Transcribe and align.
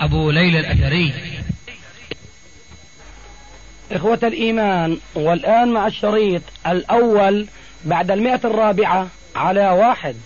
أبو 0.00 0.30
ليلى 0.30 0.60
الأثري. 0.60 1.12
إخوة 3.92 4.18
الإيمان 4.22 4.98
والآن 5.14 5.68
مع 5.68 5.86
الشريط 5.86 6.42
الأول 6.66 7.46
بعد 7.84 8.10
المئة 8.10 8.40
الرابعة 8.44 9.08
على 9.36 9.68
واحد. 9.70 10.16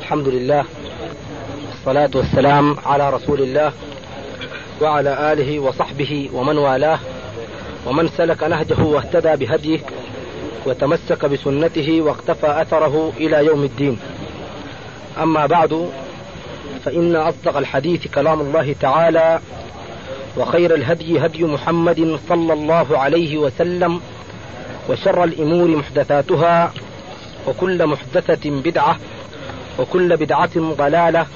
الحمد 0.00 0.28
لله 0.28 0.64
والصلاة 1.68 2.10
والسلام 2.14 2.76
على 2.86 3.10
رسول 3.10 3.42
الله 3.42 3.72
وعلى 4.80 5.32
آله 5.32 5.58
وصحبه 5.58 6.30
ومن 6.32 6.58
والاه 6.58 6.98
ومن 7.86 8.08
سلك 8.08 8.42
نهجه 8.42 8.80
واهتدى 8.82 9.36
بهديه 9.46 9.80
وتمسك 10.66 11.24
بسنته 11.24 12.02
واقتفى 12.02 12.62
أثره 12.62 13.12
إلى 13.16 13.46
يوم 13.46 13.64
الدين. 13.64 13.98
أما 15.22 15.46
بعد 15.46 15.90
فإن 16.84 17.16
أصدق 17.16 17.56
الحديث 17.56 18.06
كلام 18.06 18.40
الله 18.40 18.74
تعالى 18.80 19.40
وخير 20.36 20.74
الهدي 20.74 21.26
هدي 21.26 21.44
محمد 21.44 22.18
صلى 22.28 22.52
الله 22.52 22.98
عليه 22.98 23.38
وسلم 23.38 24.00
وشر 24.88 25.24
الأمور 25.24 25.68
محدثاتها 25.68 26.72
وكل 27.48 27.86
محدثة 27.86 28.50
بدعة 28.50 28.96
وكل 29.78 30.16
بدعة 30.16 30.50
ضلالة 30.56 31.26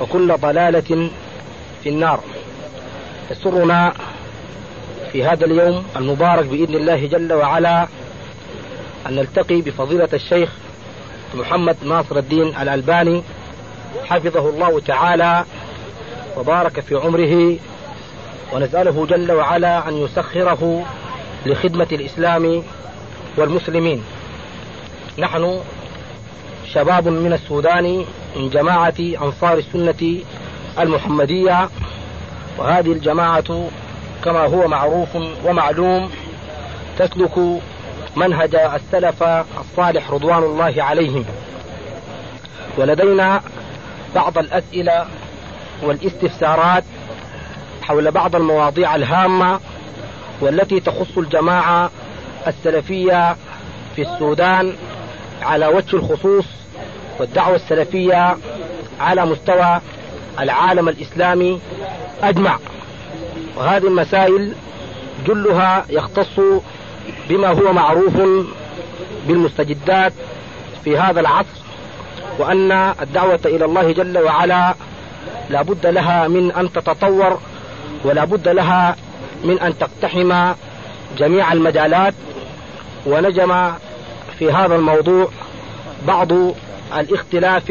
وكل 0.00 0.36
ضلالة 0.36 1.10
في 1.82 1.88
النار. 1.88 2.20
يسرنا 3.30 3.92
في 5.12 5.24
هذا 5.24 5.44
اليوم 5.44 5.84
المبارك 5.96 6.46
بإذن 6.46 6.74
الله 6.74 7.06
جل 7.06 7.32
وعلا 7.32 7.88
أن 9.08 9.14
نلتقي 9.16 9.60
بفضيلة 9.60 10.08
الشيخ 10.12 10.50
محمد 11.34 11.76
ناصر 11.84 12.18
الدين 12.18 12.46
الألباني 12.46 13.22
حفظه 14.04 14.48
الله 14.48 14.80
تعالى 14.80 15.44
وبارك 16.36 16.80
في 16.80 16.94
عمره 16.94 17.56
ونسأله 18.52 19.06
جل 19.06 19.32
وعلا 19.32 19.88
أن 19.88 19.96
يسخره 19.96 20.84
لخدمة 21.46 21.88
الإسلام 21.92 22.62
والمسلمين. 23.36 24.02
نحن 25.18 25.60
شباب 26.72 27.08
من 27.08 27.32
السودان 27.32 28.04
من 28.36 28.50
جماعة 28.50 28.94
أنصار 28.98 29.58
السنة 29.58 30.20
المحمدية 30.78 31.68
وهذه 32.58 32.92
الجماعة 32.92 33.68
كما 34.24 34.46
هو 34.46 34.68
معروف 34.68 35.08
ومعلوم 35.44 36.10
تسلك 36.98 37.60
منهج 38.16 38.54
السلف 38.54 39.22
الصالح 39.60 40.10
رضوان 40.10 40.42
الله 40.42 40.74
عليهم. 40.82 41.24
ولدينا 42.78 43.40
بعض 44.14 44.38
الأسئلة 44.38 45.06
والاستفسارات 45.82 46.84
حول 47.82 48.10
بعض 48.10 48.36
المواضيع 48.36 48.96
الهامة 48.96 49.60
والتي 50.40 50.80
تخص 50.80 51.18
الجماعة 51.18 51.90
السلفية 52.46 53.36
في 53.96 54.02
السودان 54.02 54.76
على 55.42 55.66
وجه 55.66 55.96
الخصوص 55.96 56.44
والدعوة 57.18 57.56
السلفية 57.56 58.36
على 59.00 59.26
مستوى 59.26 59.80
العالم 60.40 60.88
الإسلامي 60.88 61.60
أجمع. 62.22 62.58
وهذه 63.56 63.86
المسائل 63.86 64.54
جلها 65.26 65.84
يختص 65.90 66.40
بما 67.28 67.48
هو 67.48 67.72
معروف 67.72 68.16
بالمستجدات 69.28 70.12
في 70.84 70.98
هذا 70.98 71.20
العصر 71.20 71.60
وأن 72.38 72.72
الدعوة 73.02 73.40
إلى 73.44 73.64
الله 73.64 73.92
جل 73.92 74.18
وعلا 74.18 74.74
لا 75.50 75.62
بد 75.62 75.86
لها 75.86 76.28
من 76.28 76.52
أن 76.52 76.72
تتطور 76.72 77.38
ولا 78.04 78.24
بد 78.24 78.48
لها 78.48 78.96
من 79.44 79.60
أن 79.60 79.78
تقتحم 79.78 80.52
جميع 81.18 81.52
المجالات. 81.52 82.14
ونجم 83.06 83.72
في 84.38 84.52
هذا 84.52 84.76
الموضوع 84.76 85.28
بعض 86.06 86.32
الاختلاف 86.96 87.64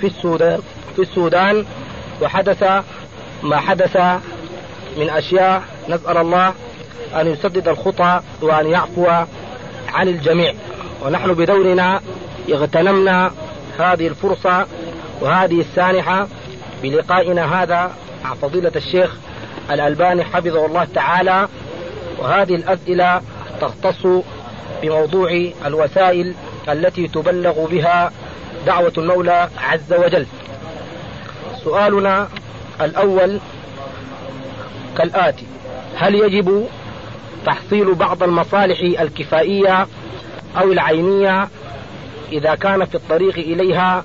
في 0.00 0.04
السودان 0.04 0.60
في 0.96 1.02
السودان 1.02 1.64
وحدث 2.22 2.62
ما 3.42 3.56
حدث 3.56 3.96
من 4.96 5.10
أشياء 5.10 5.62
نسأل 5.88 6.16
الله 6.16 6.54
أن 7.20 7.26
يسدد 7.26 7.68
الخطى 7.68 8.20
وأن 8.42 8.66
يعفو 8.66 9.06
عن 9.88 10.08
الجميع. 10.08 10.54
ونحن 11.04 11.34
بدورنا 11.34 12.00
اغتنمنا 12.52 13.30
هذه 13.78 14.06
الفرصة 14.08 14.66
وهذه 15.20 15.60
السانحة 15.60 16.28
بلقائنا 16.82 17.62
هذا 17.62 17.90
مع 18.24 18.34
فضيلة 18.34 18.72
الشيخ 18.76 19.16
الألباني 19.70 20.24
حفظه 20.24 20.66
الله 20.66 20.86
تعالى. 20.94 21.48
وهذه 22.18 22.54
الأسئلة 22.54 23.20
تختص 23.60 24.06
بموضوع 24.82 25.50
الوسائل 25.66 26.34
التي 26.68 27.08
تبلغ 27.08 27.66
بها 27.66 28.12
دعوة 28.66 28.92
المولى 28.98 29.48
عز 29.58 29.92
وجل. 29.92 30.26
سؤالنا 31.64 32.28
الأول 32.80 33.40
كالآتي 34.98 35.46
هل 35.96 36.14
يجب 36.14 36.66
تحصيل 37.46 37.94
بعض 37.94 38.22
المصالح 38.22 39.00
الكفائية 39.00 39.86
أو 40.58 40.72
العينية 40.72 41.48
إذا 42.32 42.54
كان 42.54 42.84
في 42.84 42.94
الطريق 42.94 43.38
إليها 43.38 44.04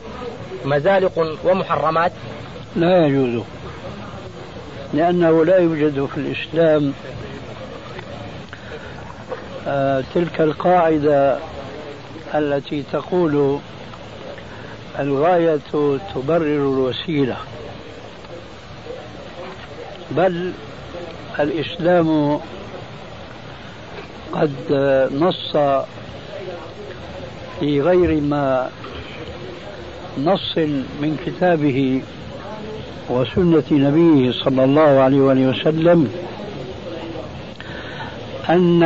مزالق 0.66 1.38
ومحرمات؟ 1.44 2.12
لا 2.75 3.06
يجوز. 3.07 3.44
لأنه 4.94 5.46
لا 5.46 5.57
يوجد 5.57 6.06
في 6.06 6.18
الإسلام 6.18 6.94
آه 9.68 10.03
تلك 10.16 10.41
القاعدة 10.41 11.38
التي 12.35 12.84
تقول 12.94 13.59
الغاية 15.00 15.59
تبرر 16.16 16.41
الوسيلة. 16.41 17.38
بل 20.12 20.52
الإسلام 21.40 22.40
قد 24.34 24.52
نص 25.19 25.58
في 27.59 27.81
غير 27.81 28.22
ما 28.22 28.69
نص 30.24 30.58
من 31.02 31.18
كتابه 31.25 32.02
وسنة 33.09 33.64
نبيه 33.72 34.31
صلى 34.31 34.64
الله 34.64 34.81
عليه 35.00 35.22
وآله 35.22 35.47
وسلم 35.50 36.12
أن 38.50 38.80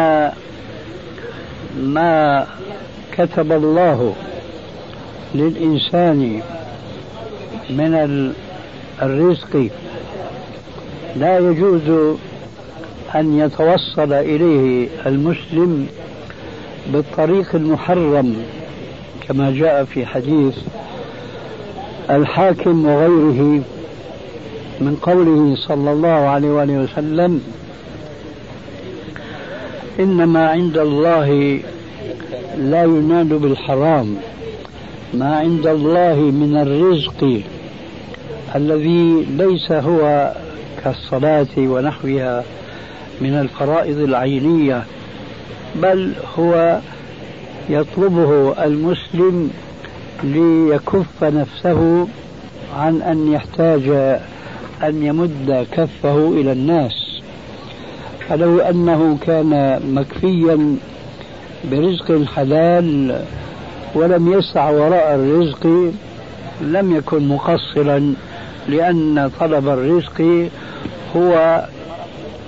ما 1.77 2.47
كتب 3.17 3.51
الله 3.51 4.15
للإنسان 5.35 6.41
من 7.69 8.33
الرزق 9.01 9.69
لا 11.15 11.37
يجوز 11.39 12.17
أن 13.15 13.39
يتوصل 13.39 14.13
إليه 14.13 14.87
المسلم 15.05 15.87
بالطريق 16.93 17.55
المحرم 17.55 18.35
كما 19.27 19.51
جاء 19.51 19.83
في 19.83 20.05
حديث 20.05 20.57
الحاكم 22.09 22.85
وغيره 22.85 23.61
من 24.81 24.97
قوله 25.01 25.55
صلى 25.67 25.91
الله 25.91 26.09
عليه 26.09 26.49
وآله 26.49 26.77
وسلم 26.77 27.41
إنما 29.99 30.49
عند 30.49 30.77
الله 30.77 31.59
لا 32.57 32.83
ينال 32.83 33.39
بالحرام 33.39 34.15
ما 35.13 35.35
عند 35.35 35.67
الله 35.67 36.15
من 36.15 36.57
الرزق 36.57 37.41
الذي 38.55 39.25
ليس 39.37 39.71
هو 39.71 40.33
كالصلاة 40.83 41.57
ونحوها. 41.57 42.43
من 43.21 43.33
الفرائض 43.33 43.99
العينية 43.99 44.83
بل 45.75 46.13
هو 46.39 46.79
يطلبه 47.69 48.63
المسلم 48.65 49.49
ليكف 50.23 51.23
نفسه 51.23 52.07
عن 52.77 53.01
أن 53.01 53.31
يحتاج 53.31 53.89
أن 54.83 55.03
يمد 55.03 55.67
كفه 55.71 56.27
إلى 56.29 56.51
الناس. 56.51 57.21
فلو 58.29 58.59
أنه 58.59 59.17
كان 59.21 59.79
مكفيا 59.93 60.75
برزق 61.71 62.23
حلال 62.35 63.19
ولم 63.95 64.33
يسع 64.33 64.69
وراء 64.69 65.15
الرزق 65.15 65.91
لم 66.61 66.95
يكن 66.95 67.27
مقصرا 67.27 68.13
لأن 68.67 69.31
طلب 69.39 69.67
الرزق 69.67 70.47
هو 71.15 71.65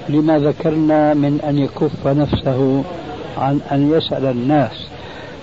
لما 0.10 0.40
ذكرنا 0.40 1.14
من 1.14 1.42
أن 1.50 1.58
يكف 1.58 2.08
نفسه 2.08 2.84
عن 3.38 3.60
أن 3.72 3.92
يسأل 3.92 4.26
الناس. 4.26 4.88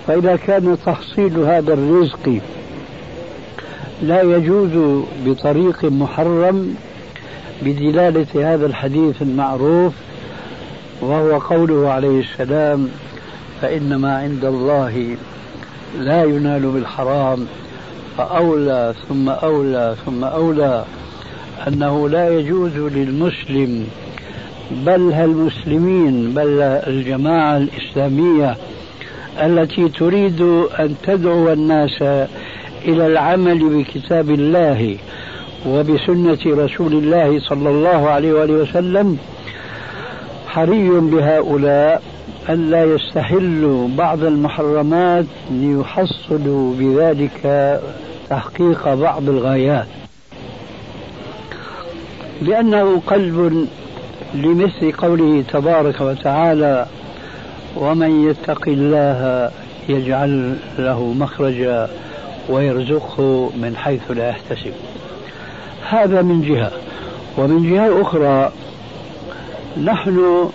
فإذا 0.07 0.35
كان 0.35 0.77
تحصيل 0.85 1.39
هذا 1.39 1.73
الرزق 1.73 2.39
لا 4.01 4.21
يجوز 4.21 5.03
بطريق 5.25 5.85
محرم 5.85 6.75
بدلالة 7.61 8.53
هذا 8.53 8.65
الحديث 8.65 9.21
المعروف 9.21 9.93
وهو 11.01 11.39
قوله 11.39 11.89
عليه 11.89 12.19
السلام 12.19 12.89
فإنما 13.61 14.17
عند 14.17 14.45
الله 14.45 15.17
لا 15.99 16.23
ينال 16.23 16.61
بالحرام 16.61 17.47
فأولى 18.17 18.93
ثم 19.09 19.29
أولى 19.29 19.95
ثم 20.05 20.23
أولى 20.23 20.85
أنه 21.67 22.09
لا 22.09 22.39
يجوز 22.39 22.77
للمسلم 22.77 23.87
بل 24.71 25.13
المسلمين 25.13 26.33
بل 26.33 26.61
الجماعة 26.61 27.57
الإسلامية 27.57 28.57
التي 29.41 29.89
تريد 29.89 30.41
أن 30.79 30.95
تدعو 31.03 31.53
الناس 31.53 32.01
إلى 32.85 33.07
العمل 33.07 33.69
بكتاب 33.69 34.29
الله 34.29 34.97
وبسنة 35.67 36.37
رسول 36.45 36.93
الله 36.93 37.39
صلى 37.39 37.69
الله 37.69 38.09
عليه 38.09 38.33
وآله 38.33 38.53
وسلم 38.53 39.17
حري 40.47 40.89
بهؤلاء 40.89 42.01
ألا 42.49 42.83
يستحلوا 42.83 43.87
بعض 43.87 44.23
المحرمات 44.23 45.25
ليحصلوا 45.51 46.73
بذلك 46.79 47.79
تحقيق 48.29 48.93
بعض 48.93 49.29
الغايات. 49.29 49.87
لأنه 52.41 53.01
قلب 53.07 53.67
لمثل 54.35 54.91
قوله 54.91 55.43
تبارك 55.53 56.01
وتعالى 56.01 56.85
ومن 57.75 58.29
يتق 58.29 58.67
الله 58.67 59.51
يجعل 59.89 60.55
له 60.79 61.13
مخرجا 61.13 61.89
ويرزقه 62.49 63.49
من 63.57 63.75
حيث 63.77 64.11
لا 64.11 64.29
يحتسب. 64.29 64.73
هذا 65.89 66.21
من 66.21 66.41
جهة. 66.41 66.71
ومن 67.37 67.73
جهة 67.73 68.01
أخرى 68.01 68.51
نحن 69.83 70.49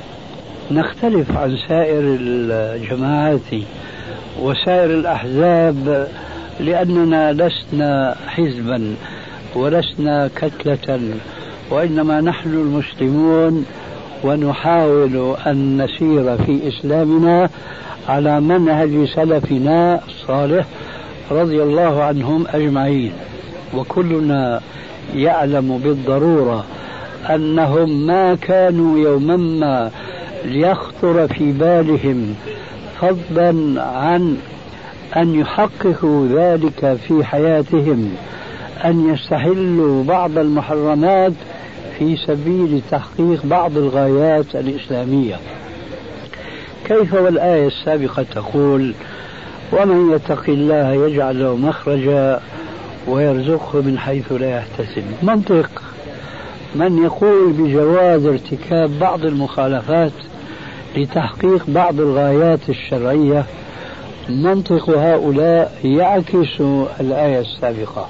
نختلف 0.70 1.36
عن 1.36 1.56
سائر 1.68 2.00
الجماعات 2.20 3.50
وسائر 4.40 4.90
الأحزاب 4.90 6.08
لأننا 6.60 7.32
لسنا 7.32 8.16
حزبا 8.26 8.94
ولسنا 9.54 10.30
كتلة 10.36 11.14
وإنما 11.70 12.20
نحن 12.20 12.48
المسلمون 12.48 13.66
ونحاول 14.24 15.36
أن 15.46 15.82
نسير 15.82 16.36
في 16.36 16.68
إسلامنا 16.68 17.48
على 18.08 18.40
منهج 18.40 19.08
سلفنا 19.14 20.00
الصالح 20.08 20.66
رضي 21.30 21.62
الله 21.62 22.02
عنهم 22.02 22.46
أجمعين. 22.48 23.12
وكلنا 23.74 24.60
يعلم 25.14 25.80
بالضرورة 25.84 26.64
أنهم 27.34 28.06
ما 28.06 28.34
كانوا 28.34 28.98
يوما 28.98 29.36
ما 29.36 29.90
ليخطر 30.44 31.28
في 31.28 31.52
بالهم 31.52 32.34
فضلا 33.00 33.82
عن 33.82 34.36
أن 35.16 35.34
يحققوا 35.34 36.26
ذلك 36.26 36.98
في 37.08 37.24
حياتهم 37.24 38.14
أن 38.84 39.14
يستحلوا 39.14 40.04
بعض 40.04 40.38
المحرمات 40.38 41.32
في 42.00 42.16
سبيل 42.16 42.82
تحقيق 42.90 43.46
بعض 43.46 43.76
الغايات 43.76 44.54
الإسلامية. 44.54 45.36
كيف 46.84 47.14
والآية 47.14 47.66
السابقة 47.66 48.22
تقول 48.34 48.94
ومن 49.72 50.12
يتق 50.14 50.42
الله 50.48 50.92
يجعل 50.92 51.40
له 51.40 51.56
مخرجا 51.56 52.40
ويرزقه 53.08 53.82
من 53.82 53.98
حيث 53.98 54.32
لا 54.32 54.56
يحتسب. 54.56 55.04
منطق. 55.22 55.70
من 56.74 57.04
يقول 57.04 57.52
بجواز 57.52 58.26
ارتكاب 58.26 58.98
بعض 58.98 59.24
المخالفات 59.24 60.12
لتحقيق 60.96 61.64
بعض 61.68 62.00
الغايات 62.00 62.60
الشرعية 62.68 63.44
منطق 64.28 64.90
هؤلاء 64.90 65.78
يعكس 65.84 66.60
الآية 67.00 67.40
السابقة 67.40 68.08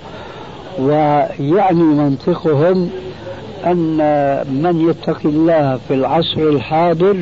ويعني 0.78 1.82
منطقهم 1.82 2.90
أن 3.67 3.97
من 4.62 4.91
يتقي 4.91 5.29
الله 5.29 5.79
في 5.89 5.95
العصر 5.95 6.41
الحاضر 6.41 7.17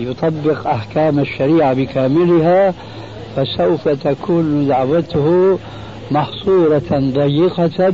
يطبق 0.00 0.66
أحكام 0.66 1.18
الشريعة 1.18 1.74
بكاملها 1.74 2.74
فسوف 3.36 3.88
تكون 3.88 4.68
دعوته 4.68 5.58
محصورة 6.10 6.90
ضيقة 6.92 7.92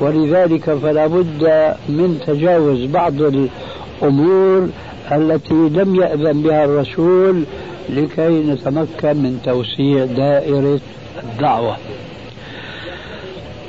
ولذلك 0.00 0.74
فلا 0.74 1.06
بد 1.06 1.74
من 1.88 2.20
تجاوز 2.26 2.84
بعض 2.84 3.14
الأمور 3.22 4.68
التي 5.12 5.54
لم 5.54 5.94
يأذن 5.94 6.42
بها 6.42 6.64
الرسول 6.64 7.42
لكي 7.88 8.28
نتمكن 8.28 9.16
من 9.16 9.40
توسيع 9.44 10.04
دائرة 10.04 10.80
الدعوة. 11.22 11.76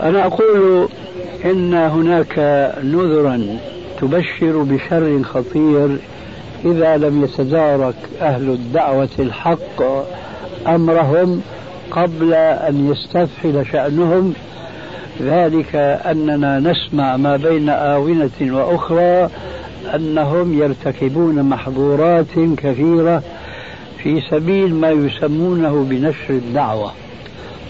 أنا 0.01 0.25
أقول 0.25 0.87
إن 1.45 1.73
هناك 1.73 2.39
نذرا 2.83 3.57
تبشر 4.01 4.63
بشر 4.63 5.23
خطير 5.23 5.97
إذا 6.65 6.97
لم 6.97 7.23
يتدارك 7.23 7.95
أهل 8.21 8.49
الدعوة 8.49 9.09
الحق 9.19 9.83
أمرهم 10.67 11.41
قبل 11.91 12.33
أن 12.33 12.91
يستفحل 12.91 13.65
شأنهم. 13.71 14.33
ذلك 15.21 15.75
أننا 16.05 16.59
نسمع 16.59 17.17
ما 17.17 17.37
بين 17.37 17.69
آونة 17.69 18.29
وأخرى 18.41 19.29
أنهم 19.95 20.61
يرتكبون 20.61 21.43
محظورات 21.43 22.33
كثيرة 22.57 23.23
في 24.03 24.21
سبيل 24.31 24.75
ما 24.75 24.89
يسمونه 24.89 25.85
بنشر 25.89 26.29
الدعوة. 26.29 26.91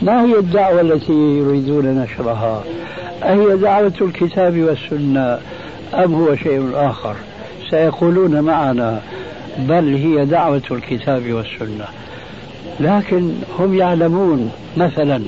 ما 0.01 0.25
هي 0.25 0.39
الدعوة 0.39 0.81
التي 0.81 1.13
يريدون 1.13 1.86
نشرها؟ 1.86 2.63
أهي 3.24 3.58
دعوة 3.58 3.94
الكتاب 4.01 4.58
والسنة 4.58 5.40
أم 5.94 6.13
هو 6.13 6.36
شيء 6.36 6.72
آخر؟ 6.74 7.16
سيقولون 7.70 8.42
معنا 8.42 9.01
بل 9.58 9.96
هي 9.96 10.25
دعوة 10.25 10.62
الكتاب 10.72 11.32
والسنة. 11.32 11.86
لكن 12.80 13.34
هم 13.60 13.78
يعلمون 13.78 14.51
مثلا 14.78 15.22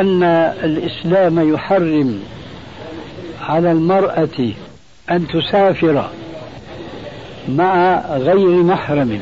أن 0.00 0.22
الإسلام 0.64 1.54
يحرم 1.54 2.20
على 3.48 3.72
المرأة 3.72 4.50
أن 5.10 5.26
تسافر 5.28 6.08
مع 7.48 8.00
غير 8.16 8.62
محرم. 8.62 9.20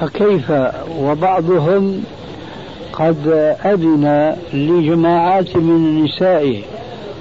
فكيف 0.00 0.52
وبعضهم 0.98 2.04
قد 2.96 3.28
أذن 3.64 4.36
لجماعات 4.52 5.56
من 5.56 5.76
النساء 5.76 6.62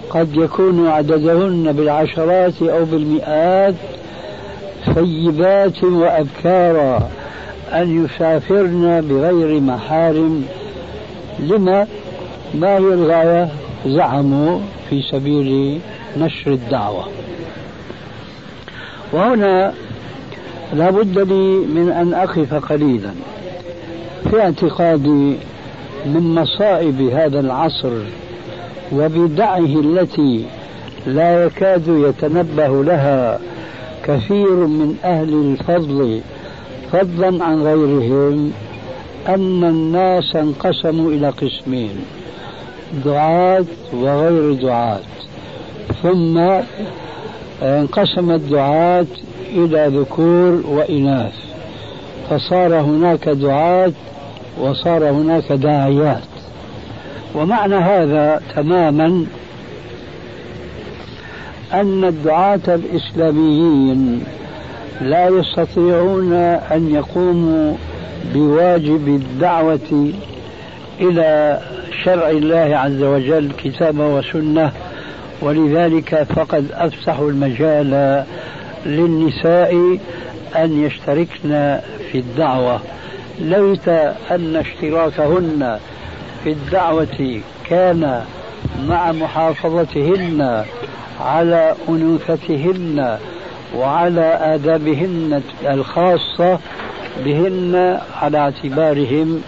قد 0.10 0.36
يكون 0.36 0.88
عددهن 0.88 1.72
بالعشرات 1.72 2.62
أو 2.62 2.86
بالمئات 2.86 3.76
ثيبات 4.94 5.84
وأبكارا 5.84 7.10
أن 7.74 8.06
يسافرن 8.06 9.02
بغير 9.10 9.62
محارم. 9.62 10.46
لما؟ 11.40 11.88
ما 12.54 12.78
هي 12.78 12.78
الغاية؟ 12.78 13.50
زعموا 13.86 14.60
في 14.90 15.02
سبيل 15.02 15.80
نشر 16.18 16.52
الدعوة. 16.52 17.08
وهنا 19.14 19.74
لا 20.74 20.90
بد 20.90 21.20
لي 21.20 21.58
من 21.76 21.92
أن 21.92 22.14
أقف 22.14 22.54
قليلا 22.54 23.12
في 24.30 24.42
اعتقادي 24.42 25.36
من 26.06 26.36
مصائب 26.36 27.02
هذا 27.02 27.40
العصر 27.40 27.94
وبدعه 28.92 29.58
التي 29.66 30.46
لا 31.08 31.46
يكاد 31.46 31.88
يتنبه 31.88 32.84
لها 32.84 33.40
كثير 34.04 34.56
من 34.56 34.96
أهل 35.04 35.34
الفضل 35.34 36.22
فضلا 36.92 37.44
عن 37.46 37.64
غيرهم 37.64 38.52
أن 39.28 39.64
الناس 39.64 40.36
انقسموا 40.36 41.12
إلى 41.12 41.30
قسمين 41.30 41.96
دعاة 43.06 43.66
وغير 43.94 44.54
دعاة. 44.54 45.00
ثم 46.04 46.38
انقسم 47.62 48.32
الدعاة 48.32 49.06
إلى 49.52 49.92
ذكور 50.00 50.64
وإناث 50.68 51.34
فصار 52.30 52.80
هناك 52.80 53.30
دعاة 53.30 53.92
وصار 54.60 55.10
هناك 55.10 55.52
داعيات. 55.52 56.24
ومعنى 57.36 57.76
هذا 57.76 58.42
تماما 58.56 59.26
أن 61.74 62.04
الدعاة 62.04 62.60
الإسلاميين 62.68 64.24
لا 65.02 65.28
يستطيعون 65.28 66.34
أن 66.34 66.92
يقوموا 66.96 67.76
بواجب 68.34 69.08
الدعوة 69.08 70.12
إلى 71.02 71.60
شرع 72.04 72.30
الله 72.30 72.78
عز 72.78 73.04
وجل 73.04 73.52
كتابا 73.64 74.06
وسنة. 74.06 74.72
ولذلك 75.42 76.24
فقد 76.24 76.66
أفسحوا 76.74 77.30
المجال 77.30 78.24
للنساء 78.86 79.98
أن 80.56 80.84
يشتركن 80.84 81.80
في 82.12 82.18
الدعوة. 82.18 82.80
ليت 83.40 83.88
أن 84.32 84.56
اشتراكهن 84.56 85.80
في 86.44 86.50
الدعوة 86.50 87.42
كان 87.70 88.24
مع 88.88 89.12
محافظتهن 89.12 90.66
على 91.22 91.76
أنوثتهن 91.90 93.18
وعلى 93.76 94.40
آدابهن 94.42 95.42
الخاصة 95.66 96.60
بهن 97.26 98.00
على 98.22 98.38
اعتبارهم 98.38 99.42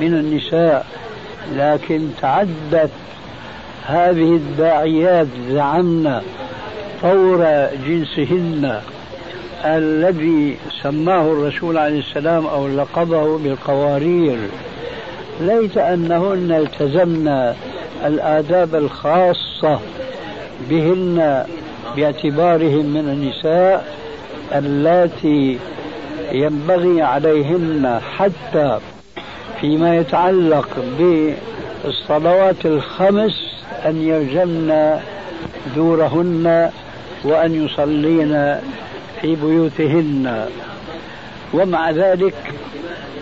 من 0.00 0.14
النساء. 0.14 0.86
لكن 1.56 2.08
تعدت 2.22 2.90
هذه 3.86 4.32
الداعيات 4.34 5.26
زعمنا 5.50 6.22
طور 7.02 7.68
جنسهن 7.86 8.80
الذي 9.64 10.56
سماه 10.82 11.22
الرسول 11.22 11.78
عليه 11.78 11.98
السلام 11.98 12.46
أو 12.46 12.68
لقبه 12.68 13.38
بالقوارير. 13.38 14.38
ليت 15.40 15.78
أنهن 15.78 16.52
التزمن 16.52 17.54
الآداب 18.04 18.74
الخاصة 18.74 19.80
بهن 20.70 21.44
باعتبارهم 21.96 22.86
من 22.86 23.08
النساء 23.08 23.94
اللاتي 24.54 25.58
ينبغي 26.32 27.02
عليهن 27.02 28.00
حتى 28.16 28.78
فيما 29.60 29.96
يتعلق 29.96 30.68
بالصلوات 31.84 32.66
الخمس 32.66 33.64
أن 33.86 34.02
يلزمن 34.02 35.00
دورهن 35.76 36.70
وأن 37.24 37.64
يصلين 37.64 38.56
في 39.20 39.36
بيوتهن. 39.36 40.48
ومع 41.54 41.90
ذلك 41.90 42.34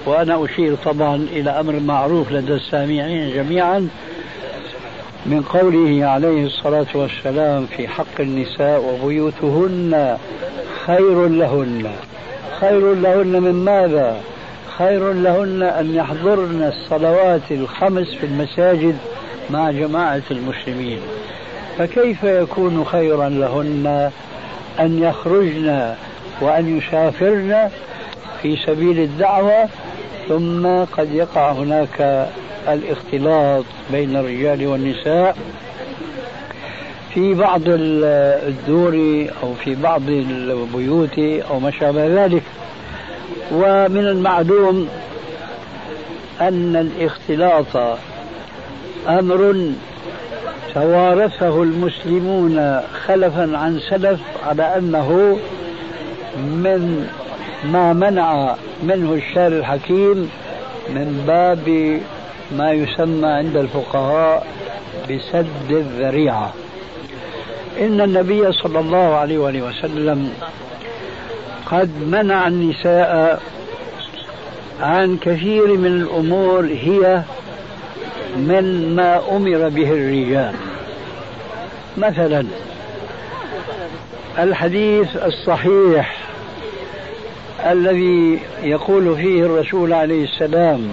وأنا 0.07 0.45
أشير 0.45 0.75
طبعا 0.85 1.17
إلى 1.33 1.50
أمر 1.50 1.81
معروف 1.81 2.33
لدى 2.33 2.52
السامعين 2.52 3.35
جميعا 3.35 3.88
من 5.26 5.43
قوله 5.43 6.07
عليه 6.07 6.47
الصلاة 6.47 6.87
والسلام 6.95 7.67
في 7.67 7.88
حق 7.88 8.21
النساء 8.21 8.99
وبيوتهن 9.02 10.19
خير 10.87 11.28
لهن. 11.28 11.90
خير 12.61 12.95
لهن 12.95 13.43
من 13.43 13.64
ماذا؟ 13.64 14.21
خير 14.78 15.12
لهن 15.12 15.62
أن 15.62 15.95
يحضرن 15.95 16.73
الصلوات 16.73 17.50
الخمس 17.50 18.14
في 18.14 18.26
المساجد 18.26 18.97
مع 19.50 19.71
جماعة 19.71 20.23
المسلمين. 20.31 21.00
فكيف 21.78 22.25
يكون 22.25 22.85
خيرا 22.85 23.28
لهن؟ 23.28 24.11
أن 24.80 25.02
يخرجن 25.02 25.94
وأن 26.40 26.78
يسافرن 26.78 27.70
في 28.42 28.56
سبيل 28.66 28.99
الدعوة 28.99 29.68
ثم 30.28 30.66
قد 30.66 31.14
يقع 31.14 31.52
هناك 31.52 32.28
الاختلاط 32.68 33.64
بين 33.92 34.16
الرجال 34.16 34.66
والنساء. 34.66 35.37
في 37.14 37.35
بعض 37.35 37.62
الدور 37.66 39.26
أو 39.42 39.54
في 39.64 39.75
بعض 39.75 40.02
البيوت 40.08 41.18
أو 41.18 41.61
ما 41.61 41.70
شابه 41.70 42.25
ذلك. 42.25 42.42
ومن 43.52 44.06
المعلوم 44.06 44.88
أن 46.40 46.76
الاختلاط 46.76 47.99
أمر 49.08 49.73
توارثه 50.78 51.62
المسلمون 51.62 52.80
خلفا 53.06 53.58
عن 53.58 53.80
سلف 53.90 54.20
على 54.47 54.62
أنه 54.62 55.38
من 56.37 57.08
ما 57.64 57.92
منع 57.92 58.54
منه 58.82 59.12
الشارع 59.14 59.56
الحكيم 59.56 60.30
من 60.88 61.25
باب 61.26 62.00
ما 62.58 62.73
يسمى 62.73 63.28
عند 63.28 63.56
الفقهاء 63.56 64.47
بسد 65.04 65.70
الذريعة. 65.70 66.52
إن 67.80 68.00
النبي 68.00 68.52
صلى 68.52 68.78
الله 68.78 69.14
عليه 69.14 69.38
وآله 69.38 69.62
وسلم 69.62 70.32
قد 71.66 71.90
منع 72.06 72.49
النساء 72.49 73.42
عن 74.80 75.16
كثير 75.16 75.76
من 75.76 75.87
الأمور 75.87 76.64
هي 76.64 77.23
من 78.37 78.94
ما 78.97 79.37
أمر 79.37 79.68
به 79.68 79.92
الرجال. 79.92 80.67
مثلا 81.99 82.47
الحديث 84.38 85.17
الصحيح 85.17 86.17
الذي 87.71 88.40
يقول 88.62 89.17
فيه 89.17 89.43
الرسول 89.43 89.93
عليه 89.93 90.25
السلام 90.25 90.93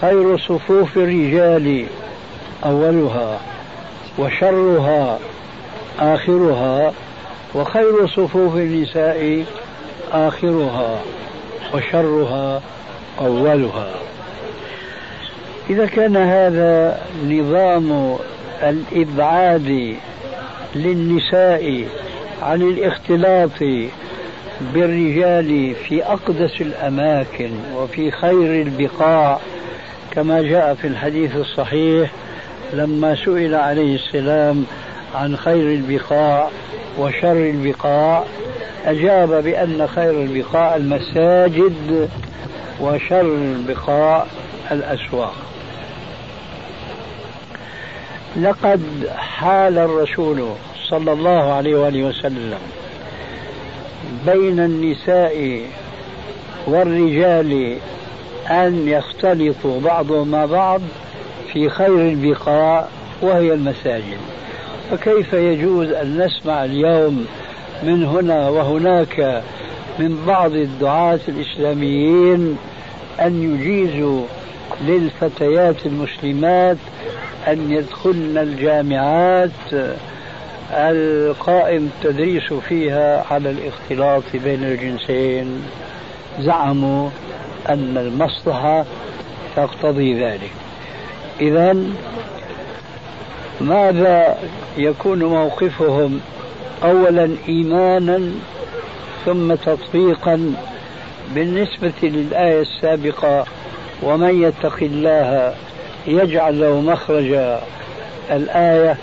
خير 0.00 0.38
صفوف 0.38 0.96
الرجال 0.96 1.86
أولها 2.64 3.40
وشرها 4.18 5.18
آخرها 6.00 6.92
وخير 7.54 8.06
صفوف 8.06 8.56
النساء 8.56 9.44
آخرها 10.12 11.00
وشرها 11.74 12.62
أولها. 13.20 13.90
إذا 15.70 15.86
كان 15.86 16.16
هذا 16.16 17.00
نظام 17.24 18.16
الإبعاد 18.62 19.96
للنساء 20.74 21.84
عن 22.42 22.62
الاختلاط 22.62 23.62
بالرجال 24.74 25.74
في 25.74 26.04
أقدس 26.04 26.60
الأماكن 26.60 27.50
وفي 27.76 28.10
خير 28.10 28.62
البقاع 28.62 29.38
كما 30.10 30.42
جاء 30.42 30.74
في 30.74 30.86
الحديث 30.86 31.36
الصحيح 31.36 32.10
لما 32.72 33.14
سئل 33.24 33.54
عليه 33.54 33.94
السلام 33.94 34.64
عن 35.14 35.36
خير 35.36 35.72
البقاع 35.72 36.48
وشر 36.98 37.50
البقاع 37.50 38.24
أجاب 38.86 39.44
بأن 39.44 39.88
خير 39.94 40.22
البقاع 40.22 40.76
المساجد 40.76 42.08
وشر 42.80 43.20
البقاع 43.20 44.26
الأسواق. 44.72 45.34
لقد 48.42 48.82
حال 49.16 49.78
الرسول 49.78 50.44
صلى 50.88 51.12
الله 51.12 51.52
عليه 51.52 51.76
وآله 51.76 52.04
وسلم 52.04 52.58
بين 54.26 54.60
النساء 54.60 55.60
والرجال 56.66 57.76
أن 58.50 58.88
يختلطوا 58.88 59.80
بعضهم 59.80 60.28
مع 60.28 60.44
بعض 60.44 60.80
في 61.52 61.68
خير 61.68 62.00
البقاع 62.00 62.86
وهي 63.22 63.52
المساجد. 63.52 64.18
فكيف 64.90 65.32
يجوز 65.32 65.88
أن 65.90 66.18
نسمع 66.24 66.64
اليوم 66.64 67.26
من 67.82 68.04
هنا 68.04 68.48
وهناك 68.48 69.42
من 69.98 70.24
بعض 70.26 70.52
الدعاة 70.52 71.20
الإسلاميين 71.28 72.58
أن 73.20 73.54
يجيزوا 73.54 74.22
للفتيات 74.80 75.86
المسلمات 75.86 76.76
أن 77.48 77.72
يدخلن 77.72 78.38
الجامعات 78.38 79.50
القائم 80.72 81.90
التدريس 81.96 82.52
فيها 82.52 83.24
على 83.30 83.50
الاختلاط 83.50 84.22
بين 84.34 84.64
الجنسين. 84.64 85.62
زعموا 86.40 87.10
أن 87.68 87.96
المصلحة 87.96 88.84
تقتضي 89.56 90.24
ذلك. 90.24 90.50
إذا 91.40 91.76
ماذا 93.60 94.38
يكون 94.76 95.24
موقفهم؟ 95.24 96.20
أولا 96.82 97.30
إيمانا 97.48 98.30
ثم 99.24 99.54
تطبيقا 99.54 100.54
بالنسبة 101.34 101.92
للآية 102.02 102.62
السابقة 102.62 103.44
ومن 104.02 104.42
يتق 104.42 104.76
الله 104.82 105.54
يجعل 106.06 106.60
له 106.60 106.80
مخرجا 106.80 107.60
الآية 108.30 108.96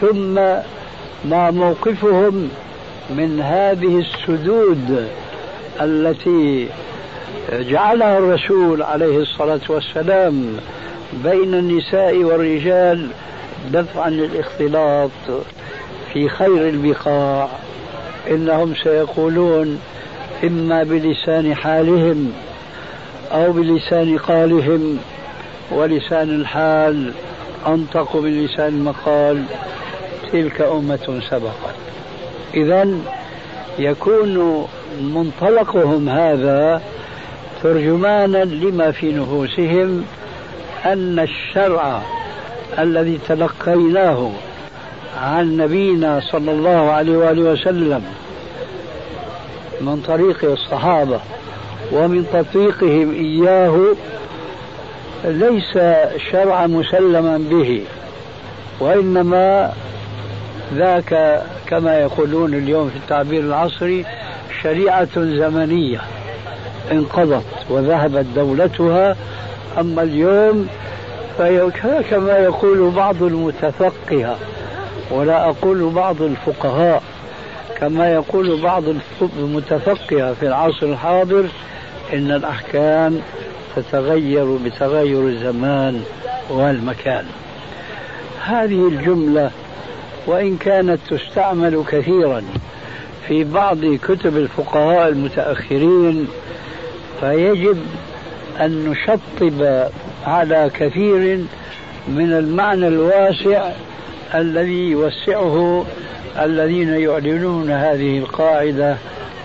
ثم 0.00 0.34
ما 1.24 1.50
موقفهم 1.50 2.48
من 3.10 3.40
هذه 3.40 3.98
السدود 3.98 5.08
التي 5.80 6.68
جعلها 7.52 8.18
الرسول 8.18 8.82
عليه 8.82 9.18
الصلاة 9.18 9.60
والسلام 9.68 10.56
بين 11.24 11.54
النساء 11.54 12.16
والرجال 12.16 13.08
دفعا 13.72 14.10
للاختلاط 14.10 15.10
في 16.12 16.28
خير 16.28 16.68
البقاع. 16.68 17.48
إنهم 18.30 18.74
سيقولون 18.74 19.80
إما 20.44 20.82
بلسان 20.82 21.54
حالهم 21.54 22.32
أو 23.32 23.52
بلسان 23.52 24.18
قالهم. 24.18 24.98
ولسان 25.70 26.30
الحال 26.30 27.12
أنطق 27.66 28.16
من 28.16 28.44
لسان 28.44 28.68
المقال 28.68 29.44
تلك 30.32 30.60
أمة 30.60 31.20
سبقت. 31.30 31.74
إذا 32.54 32.88
يكون 33.78 34.66
منطلقهم 35.00 36.08
هذا 36.08 36.82
ترجمانا 37.62 38.44
لما 38.44 38.90
في 38.90 39.12
نفوسهم 39.12 40.04
أن 40.84 41.18
الشرع 41.18 42.02
الذي 42.78 43.18
تلقيناه 43.28 44.30
عن 45.22 45.56
نبينا 45.56 46.20
صلى 46.20 46.52
الله 46.52 46.90
عليه 46.90 47.16
وآله 47.16 47.42
وسلم 47.42 48.04
من 49.80 50.00
طريق 50.06 50.44
الصحابة 50.44 51.20
ومن 51.92 52.26
تطبيقهم 52.32 53.14
إياه 53.14 53.94
ليس 55.24 55.78
شرعا 56.32 56.66
مسلما 56.66 57.38
به 57.50 57.82
وإنما 58.80 59.72
ذاك 60.74 61.42
كما 61.66 61.98
يقولون 61.98 62.54
اليوم 62.54 62.90
في 62.90 62.96
التعبير 62.96 63.40
العصري 63.40 64.04
شريعة 64.62 65.08
زمنية 65.16 66.00
انقضت 66.92 67.44
وذهبت 67.70 68.26
دولتها 68.36 69.16
أما 69.78 70.02
اليوم 70.02 70.68
فهي 71.38 71.70
كما 72.10 72.38
يقول 72.38 72.90
بعض 72.90 73.22
المتفقهة 73.22 74.38
ولا 75.10 75.48
أقول 75.48 75.90
بعض 75.90 76.22
الفقهاء 76.22 77.02
كما 77.78 78.12
يقول 78.12 78.60
بعض 78.60 78.82
المتفقهة 79.38 80.32
في 80.32 80.46
العصر 80.46 80.86
الحاضر 80.86 81.46
إن 82.12 82.30
الأحكام 82.30 83.20
تتغير 83.76 84.56
بتغير 84.56 85.28
الزمان 85.28 86.02
والمكان. 86.50 87.24
هذه 88.44 88.88
الجملة 88.88 89.50
وإن 90.26 90.56
كانت 90.56 90.98
تستعمل 91.10 91.84
كثيرا 91.88 92.42
في 93.28 93.44
بعض 93.44 93.78
كتب 93.84 94.36
الفقهاء 94.36 95.08
المتأخرين 95.08 96.28
فيجب 97.20 97.78
أن 98.60 98.84
نشطب 98.88 99.88
على 100.26 100.70
كثير 100.74 101.44
من 102.08 102.32
المعنى 102.32 102.88
الواسع 102.88 103.70
الذي 104.34 104.90
يوسعه 104.90 105.86
الذين 106.40 106.88
يعلنون 106.88 107.70
هذه 107.70 108.18
القاعدة 108.18 108.96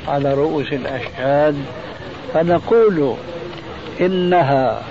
على 0.07 0.33
رؤوس 0.33 0.73
الأشهاد. 0.73 1.55
فنقول 2.33 3.15
إنها 4.01 4.81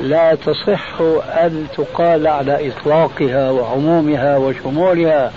لا 0.00 0.34
تصح 0.34 1.00
أن 1.44 1.66
تقال 1.76 2.26
على 2.26 2.68
إطلاقها 2.68 3.50
وعمومها 3.50 4.36
وشمولها 4.36 5.32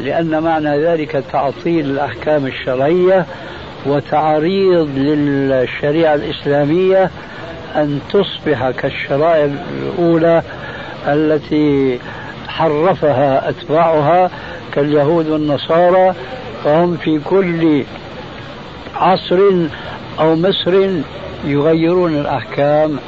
لأن 0.00 0.42
معنى 0.42 0.78
ذلك 0.78 1.24
تعطيل 1.32 1.90
الأحكام 1.90 2.46
الشرعية 2.46 3.26
وتعريض 3.86 4.88
للشريعة 4.96 6.14
الإسلامية 6.14 7.10
أن 7.76 8.00
تصبح 8.12 8.70
كالشرائع 8.70 9.44
الأولى 9.44 10.42
التي 11.06 11.98
حرفها 12.48 13.48
أتباعها 13.48 14.30
كاليهود 14.72 15.28
والنصارى 15.28 16.14
فهم 16.64 16.96
في 16.96 17.18
كل 17.18 17.84
عصر 18.96 19.38
أو 20.20 20.36
مصر 20.36 20.88
يغيرون 21.44 22.14
الأحكام 22.14 22.98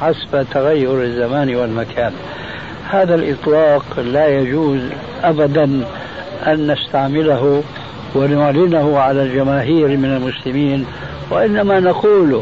حسب 0.00 0.46
تغير 0.52 1.02
الزمان 1.02 1.54
والمكان. 1.54 2.12
هذا 2.90 3.14
الإطلاق 3.14 4.00
لا 4.00 4.28
يجوز 4.28 4.80
أبدا 5.22 5.84
أن 6.46 6.72
نستعمله 6.72 7.62
ونعلنه 8.14 8.98
على 8.98 9.22
الجماهير 9.22 9.88
من 9.96 10.04
المسلمين 10.16 10.86
وإنما 11.30 11.80
نقول 11.80 12.40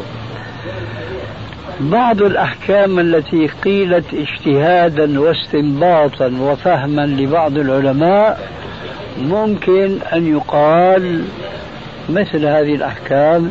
بعض 1.79 2.21
الأحكام 2.21 2.99
التي 2.99 3.47
قيلت 3.47 4.05
اجتهادا 4.13 5.19
واستنباطا 5.19 6.31
وفهما 6.41 7.05
لبعض 7.05 7.57
العلماء 7.57 8.49
ممكن 9.21 9.97
أن 10.13 10.27
يقال 10.27 11.23
مثل 12.09 12.45
هذه 12.45 12.75
الأحكام 12.75 13.49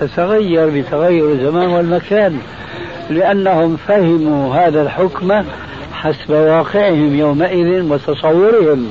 تتغير 0.00 0.70
بتغير 0.70 1.32
الزمان 1.32 1.66
والمكان 1.66 2.40
لأنهم 3.10 3.76
فهموا 3.76 4.54
هذا 4.54 4.82
الحكم 4.82 5.42
حسب 5.92 6.30
واقعهم 6.30 7.14
يومئذ 7.14 7.82
وتصورهم. 7.82 8.90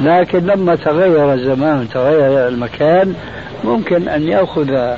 لكن 0.00 0.46
لما 0.46 0.74
تغير 0.76 1.34
الزمان 1.34 1.80
وتغير 1.80 2.48
المكان 2.48 3.14
ممكن 3.64 4.08
أن 4.08 4.22
يأخذ 4.28 4.94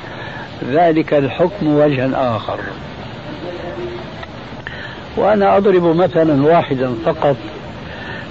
ذلك 0.71 1.13
الحكم 1.13 1.75
وجها 1.75 2.35
آخر. 2.35 2.59
وأنا 5.17 5.57
أضرب 5.57 5.95
مثلا 5.95 6.45
واحدا 6.45 6.93
فقط. 7.05 7.35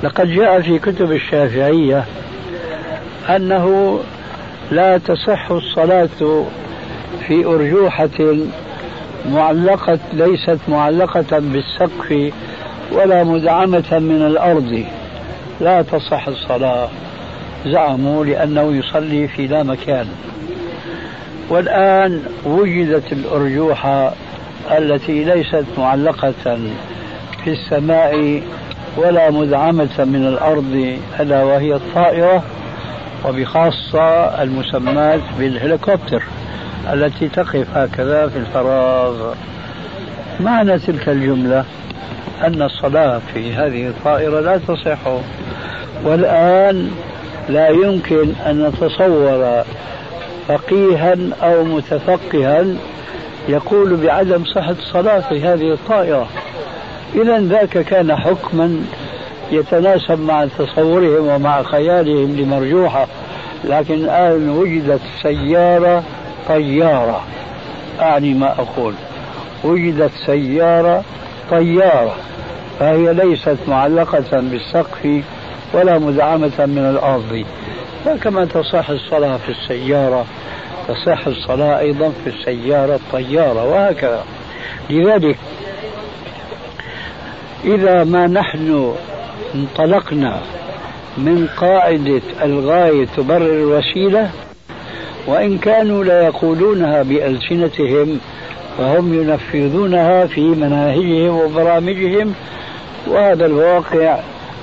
لقد 0.02 0.26
جاء 0.26 0.60
في 0.60 0.78
كتب 0.78 1.12
الشافعية 1.12 2.04
أنه 3.28 3.98
لا 4.70 4.98
تصح 4.98 5.50
الصلاة 5.50 6.44
في 7.26 7.44
أرجوحة 7.44 8.36
معلقة 9.32 9.98
ليست 10.12 10.58
معلقة 10.68 11.38
بالسقف 11.38 12.32
ولا 12.92 13.24
مدعمة 13.24 13.98
من 13.98 14.26
الأرض. 14.26 14.84
لا 15.60 15.82
تصح 15.82 16.28
الصلاة. 16.28 16.88
زعموا 17.66 18.24
لأنه 18.24 18.76
يصلي 18.76 19.28
في 19.28 19.46
لا 19.46 19.62
مكان. 19.62 20.06
والآن 21.48 22.22
وجدت 22.44 23.12
الأرجوحة 23.12 24.12
التي 24.78 25.24
ليست 25.24 25.64
معلقة 25.78 26.58
في 27.44 27.50
السماء 27.50 28.42
ولا 28.96 29.30
مدعمة 29.30 30.04
من 30.04 30.26
الأرض 30.26 30.98
ألا 31.20 31.44
وهي 31.44 31.74
الطائرة 31.74 32.42
وبخاصة 33.24 34.42
المسمات 34.42 35.20
بالهليكوبتر. 35.38 36.22
التي 36.92 37.28
تقف 37.28 37.76
هكذا 37.76 38.28
في 38.28 38.38
الفراغ. 38.38 39.34
معنى 40.40 40.78
تلك 40.78 41.08
الجملة 41.08 41.64
أن 42.44 42.62
الصلاة 42.62 43.20
في 43.34 43.52
هذه 43.52 43.86
الطائرة 43.86 44.40
لا 44.40 44.58
تصح. 44.68 44.98
والآن 46.04 46.90
لا 47.48 47.68
يمكن 47.68 48.32
أن 48.46 48.62
نتصور 48.62 49.64
فقيها 50.48 51.16
أو 51.42 51.64
متفقها 51.64 52.64
يقول 53.48 53.96
بعدم 53.96 54.44
صحة 54.44 54.70
الصلاة 54.78 55.20
في 55.20 55.40
هذه 55.40 55.72
الطائرة. 55.72 56.28
إذا 57.14 57.38
ذاك 57.38 57.78
كان 57.78 58.16
حكما 58.16 58.80
يتناسب 59.52 60.20
مع 60.20 60.46
تصورهم 60.58 61.26
ومع 61.26 61.62
خيالهم 61.62 62.36
لمرجوحة 62.36 63.06
لكن 63.64 63.94
الآن 63.94 64.48
وجدت 64.48 65.00
سيارة 65.22 66.02
طيارة. 66.48 67.24
أعني 68.00 68.34
ما 68.34 68.52
أقول. 68.60 68.94
وجدت 69.64 70.12
سيارة 70.26 71.04
طيارة. 71.50 72.16
فهي 72.78 73.14
ليست 73.14 73.58
معلقة 73.68 74.40
بالسقف 74.40 75.22
ولا 75.74 75.98
مدعمة 75.98 76.66
من 76.66 76.90
الأرض. 76.90 77.44
فكما 78.04 78.44
تصح 78.44 78.90
الصلاة 78.90 79.36
في 79.36 79.48
السيارة 79.48 80.24
تصح 80.88 81.26
الصلاة 81.26 81.78
أيضا 81.78 82.12
في 82.24 82.30
السيارة 82.30 82.94
الطيارة 82.94 83.64
وهكذا. 83.64 84.24
لذلك 84.90 85.36
إذا 87.64 88.04
ما 88.04 88.26
نحن 88.26 88.94
انطلقنا 89.54 90.40
من 91.18 91.48
قاعدة 91.56 92.22
الغاية 92.42 93.06
تبرر 93.06 93.52
الوسيلة 93.52 94.30
وإن 95.28 95.58
كانوا 95.58 96.04
لا 96.04 96.22
يقولونها 96.22 97.02
بألسنتهم 97.02 98.20
فهم 98.78 99.14
ينفذونها 99.22 100.26
في 100.26 100.40
مناهجهم 100.40 101.36
وبرامجهم 101.40 102.34
وهذا 103.06 103.46
الواقع 103.46 104.18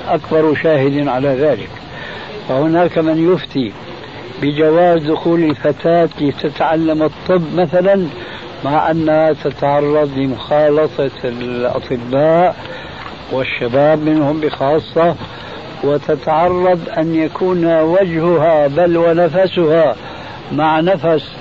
أكبر 0.08 0.56
شاهد 0.56 1.08
على 1.08 1.28
ذلك. 1.28 1.70
فهناك 2.50 2.98
من 2.98 3.34
يفتي 3.34 3.72
بجواز 4.42 5.04
دخول 5.04 5.44
الفتاة 5.44 6.10
لتتعلم 6.22 7.04
الطب 7.04 7.42
مثلا 7.56 8.08
مع 8.66 8.92
أنها 8.92 9.34
تتعرض 9.34 10.10
لمخالطة 10.18 11.12
الأطباء 11.24 12.56
والشباب 13.32 14.00
منهم 14.00 14.40
بخاصة 14.40 15.16
وتتعرض 15.84 16.80
أن 16.98 17.16
يكون 17.16 17.82
وجهها 17.82 18.68
بل 18.68 18.98
ونفسها 18.98 19.96
مع 20.52 20.80
نفس 20.80 21.32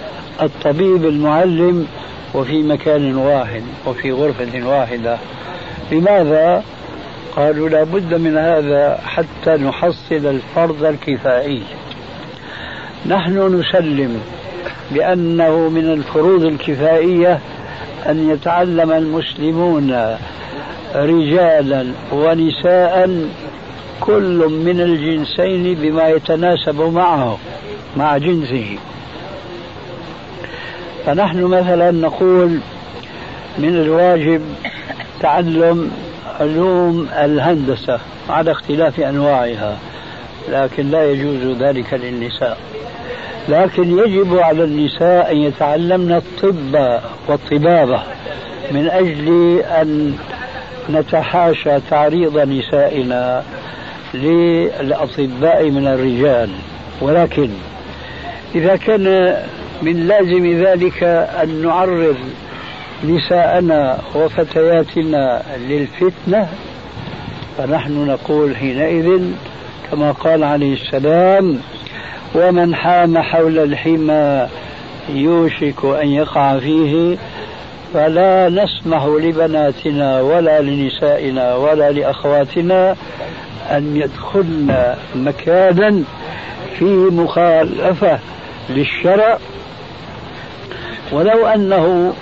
الطبيب 0.43 1.05
المعلم 1.05 1.87
وفي 2.35 2.63
مكان 2.63 3.17
واحد 3.17 3.63
وفي 3.87 4.13
غرفة 4.13 4.67
واحدة. 4.69 5.19
لماذا؟ 5.93 6.63
قالوا 7.37 7.69
لا 7.69 7.85
بد 7.85 8.15
من 8.15 8.37
هذا 8.37 9.01
حتى 9.05 9.51
نحصل 9.51 9.95
الفرض 10.11 10.85
الكفائي. 10.85 11.63
نحن 13.07 13.61
نسلم 13.61 14.21
بأنه 14.91 15.69
من 15.69 15.93
الفروض 15.93 16.45
الكفائية 16.45 17.41
أن 18.07 18.31
يتعلم 18.31 18.93
المسلمون 18.93 20.17
رجالا 20.95 21.87
ونساء 22.13 23.27
كل 24.01 24.49
من 24.65 24.81
الجنسين 24.81 25.75
بما 25.75 26.09
يتناسب 26.09 26.81
معه 26.81 27.39
مع 27.97 28.19
جنسه. 28.19 28.79
فنحن 31.07 31.45
مثلا 31.45 31.91
نقول 31.91 32.61
من 33.59 33.69
الواجب 33.69 34.43
تعلم 35.21 35.91
علوم 36.41 37.09
الهندسة 37.13 37.99
على 38.29 38.51
اختلاف 38.51 39.01
أنواعها 39.01 39.77
لكن 40.49 40.91
لا 40.91 41.11
يجوز 41.11 41.57
ذلك 41.63 41.95
للنساء. 41.95 42.59
لكن 43.49 43.99
يجب 43.99 44.39
على 44.39 44.65
النساء 44.65 45.33
أن 45.33 45.37
يتعلمن 45.37 46.13
الطب 46.13 47.01
والطبابة 47.29 48.03
من 48.71 48.89
أجل 48.91 49.59
أن 49.61 50.17
نتحاشى 50.91 51.81
تعريض 51.91 52.39
نسائنا 52.39 53.43
للأطباء 54.15 55.71
من 55.71 55.87
الرجال. 55.87 56.51
ولكن 57.01 57.49
إذا 58.55 58.77
كان 58.77 59.37
من 59.83 60.07
لازم 60.07 60.65
ذلك 60.65 61.03
أن 61.43 61.63
نعرض 61.63 62.17
نساءنا 63.05 63.99
وفتياتنا 64.15 65.43
للفتنة 65.69 66.49
فنحن 67.59 68.07
نقول 68.07 68.57
حينئذ 68.57 69.23
كما 69.91 70.13
قال 70.13 70.45
عليه 70.45 70.75
السلام 70.75 71.61
ومن 72.35 72.75
حام 72.75 73.19
حول 73.19 73.59
الحمى 73.59 74.49
يوشك 75.09 75.85
أن 75.85 76.09
يقع 76.09 76.59
فيه 76.59 77.17
فلا 77.95 78.49
نسمح 78.49 79.05
لبناتنا 79.05 80.21
ولا 80.21 80.61
لنسائنا 80.61 81.55
ولا 81.55 81.91
لأخواتنا 81.91 82.97
أن 83.71 83.97
يدخلن 83.97 84.95
مكانا 85.15 86.03
فيه 86.79 87.11
مخالفة 87.11 88.19
للشرع 88.71 89.39
ولو 91.13 91.47
أنه 91.47 92.15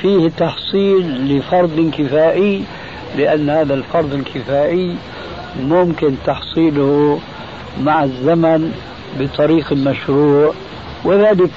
فيه 0.00 0.28
تحصيل 0.28 1.36
لفرض 1.36 1.90
كفائي 1.98 2.64
لأن 3.16 3.50
هذا 3.50 3.74
الفرض 3.74 4.14
الكفائي 4.14 4.96
ممكن 5.60 6.14
تحصيله 6.26 7.20
مع 7.80 8.04
الزمن 8.04 8.72
بطريق 9.20 9.72
مشروع 9.72 10.54
وذلك 11.04 11.50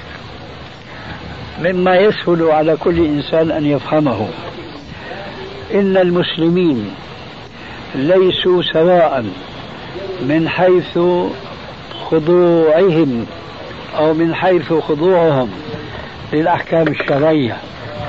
مما 1.62 1.96
يسهل 1.96 2.42
على 2.42 2.76
كل 2.76 3.04
إنسان 3.04 3.50
أن 3.50 3.66
يفهمه. 3.66 4.28
إن 5.74 5.96
المسلمين 5.96 6.90
ليسوا 7.94 8.62
سواء 8.62 9.24
من 10.22 10.48
حيث 10.48 10.98
خضوعهم 12.10 13.26
أو 13.98 14.14
من 14.14 14.34
حيث 14.34 14.72
خضوعهم 14.72 15.50
للأحكام 16.32 16.88
الشرعية 16.88 17.56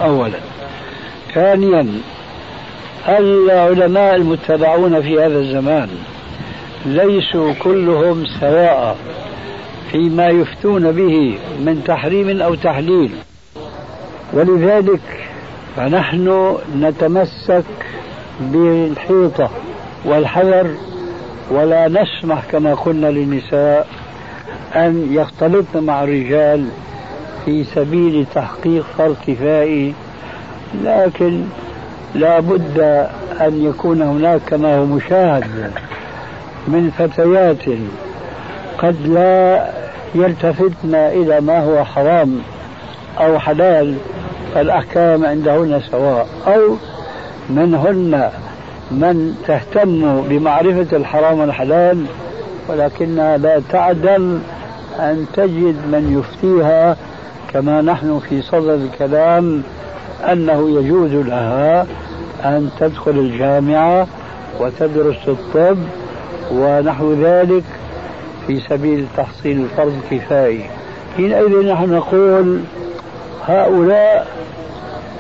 اولا. 0.04 0.40
ثانيا 1.34 1.88
العلماء 3.08 4.16
المتبعون 4.16 5.02
في 5.02 5.20
هذا 5.20 5.40
الزمان 5.40 5.90
ليسوا 6.86 7.54
كلهم 7.54 8.26
سواء 8.40 8.98
فيما 9.92 10.28
يفتون 10.28 10.92
به 10.92 11.38
من 11.60 11.84
تحريم 11.88 12.42
أو 12.42 12.56
تحليل. 12.56 13.12
ولذلك 14.34 15.30
فنحن 15.76 16.58
نتمسك 16.80 17.64
بالحيطة 18.40 19.50
والحذر 20.06 20.68
ولا 21.52 21.88
نسمح 21.88 22.44
كما 22.52 22.74
قلنا 22.74 23.08
للنساء 23.08 23.88
أن 24.76 25.08
يختلطن 25.12 25.84
مع 25.84 26.04
الرجال 26.04 26.70
في 27.46 27.64
سبيل 27.64 28.26
تحقيق 28.36 28.86
فرض 28.98 29.16
كفائي 29.28 29.94
لكن 30.84 31.44
لا 32.16 32.40
بد 32.40 32.80
أن 33.42 33.66
يكون 33.66 34.02
هناك 34.02 34.42
كما 34.48 34.78
هو 34.78 34.86
مشاهد 34.86 35.72
من 36.68 36.92
فتيات 36.98 37.80
قد 38.78 39.08
لا 39.08 39.70
يلتفتن 40.16 40.96
إلى 40.96 41.42
ما 41.42 41.60
هو 41.64 41.84
حرام 41.86 42.40
أو 43.20 43.40
حلال 43.40 43.96
فالأحكام 44.54 45.26
عندهن 45.26 45.82
سواء. 45.92 46.28
أو 46.48 46.76
منهن 47.50 48.30
من 48.92 49.36
تهتم 49.48 50.22
بمعرفة 50.22 50.98
الحرام 50.98 51.40
والحلال 51.40 52.06
ولكنها 52.68 53.38
لا 53.38 53.62
تعدم 53.70 54.40
أن 55.00 55.26
تجد 55.34 55.76
من 55.92 56.20
يفتيها 56.20 56.98
كما 57.54 57.82
نحن 57.82 58.20
في 58.30 58.42
صدد 58.42 58.82
الكلام 58.82 59.64
أنه 60.32 60.80
يجوز 60.80 61.12
لها 61.12 61.88
أن 62.46 62.70
تدخل 62.80 63.12
الجامعة 63.12 64.08
وتدرس 64.60 65.28
الطب 65.28 65.78
ونحو 66.52 67.14
ذلك 67.14 67.64
في 68.48 68.60
سبيل 68.60 69.06
تحصيل 69.18 69.62
الفرض 69.62 69.94
الكفائي 70.04 70.70
حينئذ 71.18 71.72
نحن 71.72 71.94
نقول 71.94 72.60
هؤلاء 73.48 74.28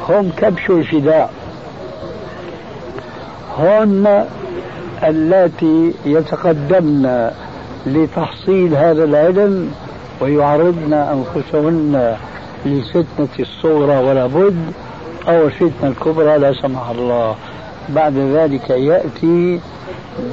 هم 0.09 0.31
كبش 0.37 0.69
الفداء. 0.69 1.31
هن 3.57 4.25
اللاتي 5.03 5.93
يتقدمن 6.05 7.31
لتحصيل 7.85 8.75
هذا 8.75 9.03
العلم 9.03 9.71
ويعرضن 10.21 10.93
أنفسهن 10.93 12.15
للفتنه 12.65 13.27
الصغرى 13.39 13.97
ولا 13.97 14.27
بد 14.27 14.57
أو 15.27 15.45
الفتنة 15.45 15.89
الكبرى 15.89 16.37
لا 16.37 16.53
سمح 16.53 16.89
الله. 16.89 17.35
بعد 17.89 18.17
ذلك 18.17 18.69
يأتي 18.69 19.59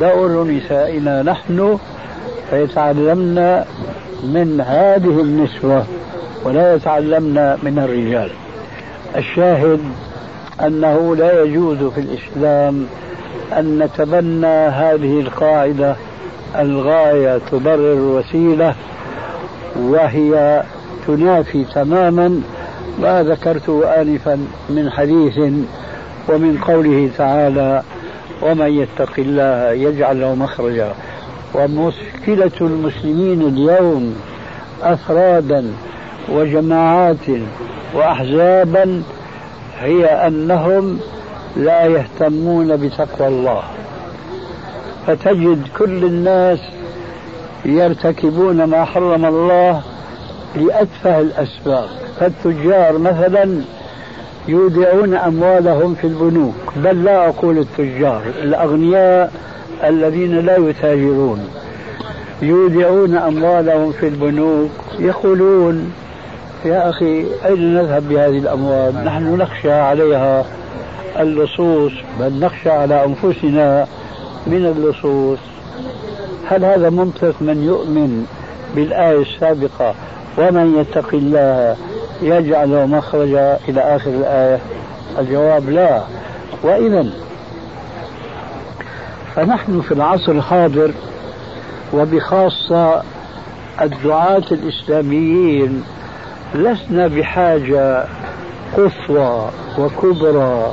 دور 0.00 0.44
نسائنا 0.44 1.22
نحن 1.22 1.78
فيتعلمن 2.50 3.64
من 4.24 4.60
هذه 4.60 5.20
النسوة 5.20 5.84
ولا 6.44 6.74
يتعلمن 6.74 7.34
من 7.62 7.78
الرجال. 7.78 8.30
الشاهد 9.16 9.80
أنه 10.60 11.16
لا 11.16 11.42
يجوز 11.42 11.78
في 11.78 12.00
الإسلام 12.00 12.86
أن 13.52 13.78
نتبنى 13.78 14.46
هذه 14.68 15.20
القاعدة 15.20 15.96
الغاية 16.58 17.38
تبرر 17.52 17.92
الوسيلة 17.92 18.74
وهي 19.76 20.62
تنافي 21.06 21.64
تماما 21.64 22.40
ما 23.00 23.22
ذكرته 23.22 24.00
آنفا 24.00 24.46
من 24.70 24.90
حديث 24.90 25.38
ومن 26.28 26.58
قوله 26.66 27.10
تعالى 27.18 27.82
ومن 28.42 28.66
يتق 28.66 29.12
الله 29.18 29.72
يجعل 29.72 30.20
له 30.20 30.34
مخرجا 30.34 30.92
ومشكلة 31.54 32.50
المسلمين 32.60 33.42
اليوم 33.42 34.16
أفرادا 34.82 35.64
وجماعات 36.28 37.26
وأحزابا 37.94 39.02
هي 39.80 40.06
أنهم 40.06 41.00
لا 41.56 41.84
يهتمون 41.84 42.76
بتقوى 42.76 43.28
الله. 43.28 43.62
فتجد 45.06 45.68
كل 45.78 46.04
الناس 46.04 46.58
يرتكبون 47.64 48.64
ما 48.64 48.84
حرم 48.84 49.24
الله 49.24 49.82
لأتفه 50.56 51.20
الأسباب. 51.20 51.88
فالتجار 52.20 52.98
مثلا 52.98 53.60
يودعون 54.48 55.14
أموالهم 55.14 55.94
في 55.94 56.06
البنوك 56.06 56.54
بل 56.76 57.04
لا 57.04 57.28
أقول 57.28 57.58
التجار 57.58 58.22
الأغنياء 58.42 59.32
الذين 59.84 60.46
لا 60.46 60.56
يتاجرون. 60.56 61.48
يودعون 62.42 63.16
أموالهم 63.16 63.92
في 63.92 64.08
البنوك 64.08 64.70
يقولون 64.98 65.92
يا 66.64 66.90
أخي 66.90 67.26
أين 67.44 67.74
نذهب 67.74 68.08
بهذه 68.08 68.38
الأموال؟ 68.38 69.04
نحن 69.04 69.36
نخشى 69.38 69.72
عليها. 69.72 70.44
اللصوص 71.18 71.92
بل 72.20 72.40
نخشى 72.40 72.70
على 72.70 73.04
أنفسنا 73.04 73.86
من 74.46 74.66
اللصوص. 74.66 75.38
هل 76.48 76.64
هذا 76.64 76.90
منطق 76.90 77.34
من 77.40 77.64
يؤمن 77.64 78.26
بالآية 78.76 79.22
السابقة؟ 79.22 79.94
ومن 80.38 80.78
يتق 80.80 81.14
الله 81.14 81.76
يجعل 82.22 82.88
مخرجا 82.88 83.58
إلى 83.68 83.80
آخر 83.80 84.10
الآية؟ 84.10 84.58
الجواب 85.18 85.70
لا. 85.70 86.02
وإذا 86.62 87.06
فنحن 89.36 89.80
في 89.80 89.92
العصر 89.92 90.32
الحاضر 90.32 90.90
وبخاصة 91.92 93.02
الدعاة 93.80 94.44
الإسلاميين 94.52 95.84
لسنا 96.54 97.06
بحاجة 97.06 98.04
قصوى 98.76 99.50
وكبرى 99.78 100.72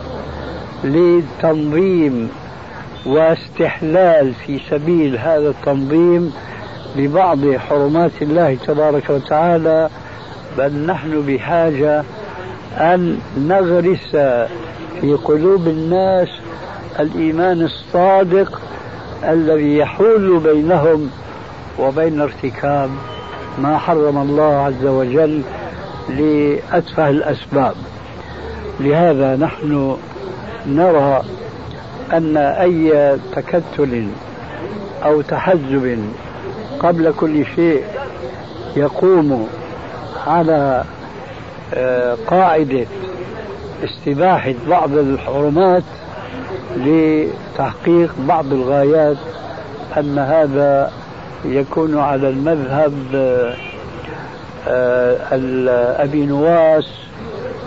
لتنظيم 0.84 2.30
واستحلال 3.06 4.34
في 4.34 4.60
سبيل 4.70 5.18
هذا 5.18 5.50
التنظيم 5.50 6.34
لبعض 6.96 7.56
حرمات 7.56 8.12
الله 8.22 8.58
تبارك 8.68 9.10
وتعالى 9.10 9.90
بل 10.58 10.86
نحن 10.86 11.26
بحاجة 11.28 12.04
أن 12.78 13.20
نغرس 13.38 14.16
في 15.02 15.14
قلوب 15.24 15.68
الناس 15.68 16.28
الإيمان 17.00 17.62
الصادق 17.62 18.62
الذي 19.24 19.78
يحول 19.78 20.40
بينهم 20.40 21.10
وبين 21.80 22.22
ارتكاب 22.22 22.90
ما 23.58 23.78
حرم 23.78 24.18
الله 24.18 24.54
عز 24.54 24.86
وجل 24.86 25.42
لأتفه 26.10 27.10
الأسباب. 27.10 27.76
لهذا 28.80 29.36
نحن 29.36 29.98
نرى 30.68 31.22
أن 32.14 32.38
أي 32.38 33.18
تكتل 33.36 34.08
أو 35.04 35.22
تحزب 35.22 36.00
قبل 36.80 37.14
كل 37.20 37.46
شيء 37.56 37.84
يقوم 38.76 39.48
على 40.28 40.84
آه، 41.74 42.18
قاعدة 42.28 42.86
استباحة 43.84 44.54
بعض 44.70 44.98
الحرمات 44.98 45.84
لتحقيق 46.78 48.16
بعض 48.28 48.54
الغايات 48.54 49.18
أن 49.98 50.20
هذا 50.20 50.92
يكون 51.46 52.00
على 52.00 52.30
المذهب 52.30 52.94
آه، 54.68 55.16
أبي 56.04 56.26
نواس 56.26 56.88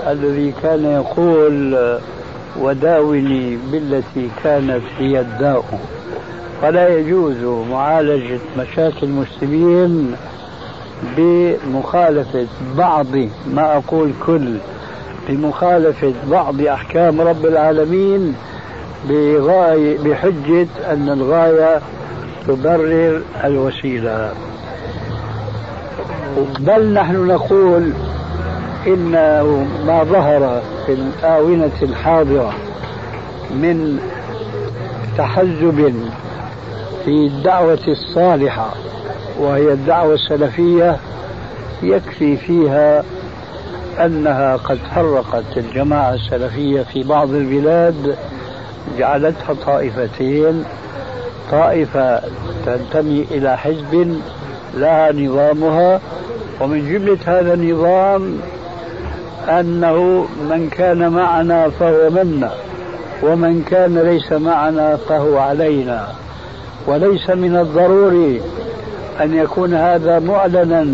الذي 0.06 0.52
كان 0.62 0.84
يقول 0.84 1.74
وداوني 2.60 3.58
بالتي 3.72 4.30
كانت 4.44 4.82
هي 4.98 5.20
الداء. 5.20 5.64
فلا 6.62 6.98
يجوز 6.98 7.66
معالجة 7.70 8.38
مشاكل 8.58 9.06
المسلمين 9.06 10.16
بمخالفة 11.16 12.46
بعض 12.76 13.16
ما 13.54 13.76
أقول 13.76 14.12
كل 14.26 14.54
بمخالفة 15.28 16.12
بعض 16.30 16.60
أحكام 16.60 17.20
رب 17.20 17.46
العالمين 17.46 18.34
بغاية 19.08 19.98
بحجة 19.98 20.66
أن 20.90 21.08
الغاية 21.08 21.80
تبرر 22.48 23.22
الوسيلة. 23.44 24.32
بل 26.60 26.92
نحن 26.92 27.26
نقول 27.26 27.92
إن 28.86 29.10
ما 29.86 30.04
ظهر 30.04 30.62
في 30.86 30.92
الآونة 30.92 31.72
الحاضرة 31.82 32.54
من 33.50 34.00
تحزب 35.18 35.94
في 37.04 37.10
الدعوة 37.10 37.78
الصالحة 37.88 38.70
وهي 39.38 39.72
الدعوة 39.72 40.14
السلفية 40.14 40.96
يكفي 41.82 42.36
فيها 42.36 43.04
أنها 43.98 44.56
قد 44.56 44.78
فرقت 44.94 45.56
الجماعة 45.56 46.14
السلفية 46.14 46.82
في 46.82 47.02
بعض 47.02 47.30
البلاد 47.30 48.16
جعلتها 48.98 49.54
طائفتين 49.66 50.64
طائفة 51.50 52.20
تنتمي 52.66 53.26
إلى 53.30 53.58
حزب 53.58 54.20
لها 54.74 55.12
نظامها 55.12 56.00
ومن 56.60 56.92
جملة 56.92 57.18
هذا 57.26 57.54
النظام 57.54 58.38
أنه 59.48 60.26
من 60.50 60.68
كان 60.70 61.08
معنا 61.08 61.68
فهو 61.68 62.10
منا 62.10 62.50
ومن 63.22 63.62
كان 63.62 63.98
ليس 63.98 64.32
معنا 64.32 64.96
فهو 64.96 65.38
علينا. 65.38 66.08
وليس 66.86 67.30
من 67.30 67.56
الضروري 67.56 68.40
أن 69.20 69.34
يكون 69.34 69.74
هذا 69.74 70.18
معلنا 70.18 70.86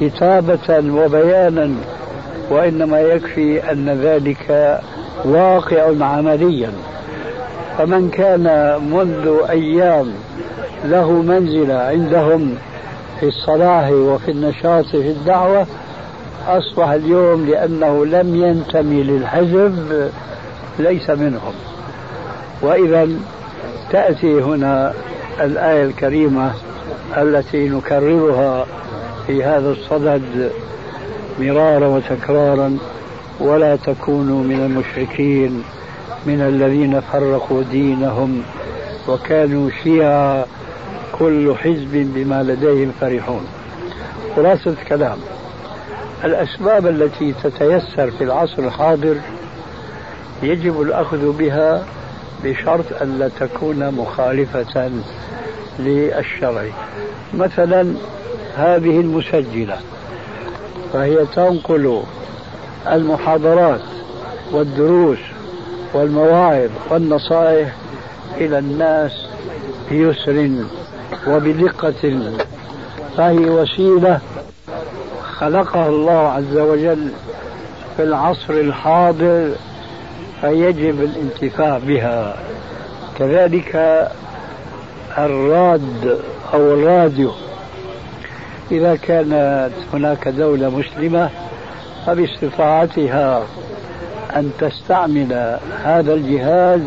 كتابة 0.00 0.94
وبيانا 0.94 1.70
وإنما 2.50 3.00
يكفي 3.00 3.72
أن 3.72 4.00
ذلك 4.02 4.80
واقع 5.24 6.04
عمليا. 6.04 6.70
فمن 7.78 8.10
كان 8.10 8.76
منذ 8.92 9.50
أيام 9.50 10.12
له 10.84 11.12
منزلة 11.12 11.74
عندهم 11.74 12.54
في 13.20 13.26
الصلاح 13.26 13.90
وفي 13.90 14.30
النشاط 14.30 14.86
في 14.86 15.08
الدعوة 15.08 15.66
أصبح 16.48 16.88
اليوم 16.88 17.46
لأنه 17.46 18.06
لم 18.06 18.36
ينتمي 18.36 19.02
للحزب 19.02 20.10
ليس 20.78 21.10
منهم. 21.10 21.52
وإذا 22.62 23.08
تأتي 23.90 24.40
هنا 24.40 24.92
الآية 25.40 25.84
الكريمة 25.84 26.52
التي 27.16 27.68
نكررها 27.68 28.66
في 29.26 29.44
هذا 29.44 29.70
الصدد 29.70 30.52
مرارا 31.40 31.86
وتكرارا 31.86 32.78
ولا 33.40 33.76
تكونوا 33.76 34.44
من 34.44 34.60
المشركين 34.66 35.62
من 36.26 36.40
الذين 36.40 37.00
فرقوا 37.00 37.62
دينهم 37.70 38.42
وكانوا 39.08 39.70
شيعا 39.82 40.44
كل 41.18 41.54
حزب 41.56 42.12
بما 42.14 42.42
لديهم 42.42 42.92
فرحون. 43.00 43.46
خلاصة 44.36 44.70
الكلام. 44.70 45.18
الأسباب 46.24 46.86
التي 46.86 47.34
تتيسر 47.42 48.10
في 48.10 48.24
العصر 48.24 48.62
الحاضر 48.62 49.16
يجب 50.42 50.82
الأخذ 50.82 51.32
بها 51.32 51.84
بشرط 52.44 52.84
ألا 53.02 53.28
تكون 53.40 53.90
مخالفة 53.90 54.90
للشرع. 55.78 56.64
مثلا 57.34 57.94
هذه 58.56 59.00
المسجلة 59.00 59.76
فهي 60.92 61.26
تنقل 61.34 62.02
المحاضرات 62.92 63.80
والدروس 64.52 65.18
والمواعظ 65.94 66.70
والنصائح 66.90 67.74
إلى 68.36 68.58
الناس 68.58 69.26
بيسر 69.90 70.50
وبدقة. 71.26 72.32
فهي 73.16 73.50
وسيلة 73.50 74.20
خلقها 75.42 75.88
الله 75.88 76.28
عز 76.28 76.56
وجل 76.56 77.08
في 77.96 78.02
العصر 78.02 78.54
الحاضر 78.54 79.50
فيجب 80.40 81.00
الانتفاع 81.02 81.78
بها. 81.78 82.36
كذلك 83.18 83.76
الراد 85.18 86.18
أو 86.54 86.60
الراديو. 86.60 87.32
إذا 88.72 88.96
كانت 88.96 89.70
هناك 89.92 90.28
دولة 90.28 90.68
مسلمة 90.70 91.30
فباستطاعتها 92.06 93.42
أن 94.36 94.50
تستعمل 94.58 95.58
هذا 95.84 96.14
الجهاز 96.14 96.80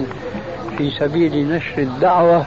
في 0.77 0.91
سبيل 0.99 1.49
نشر 1.49 1.77
الدعوة 1.77 2.45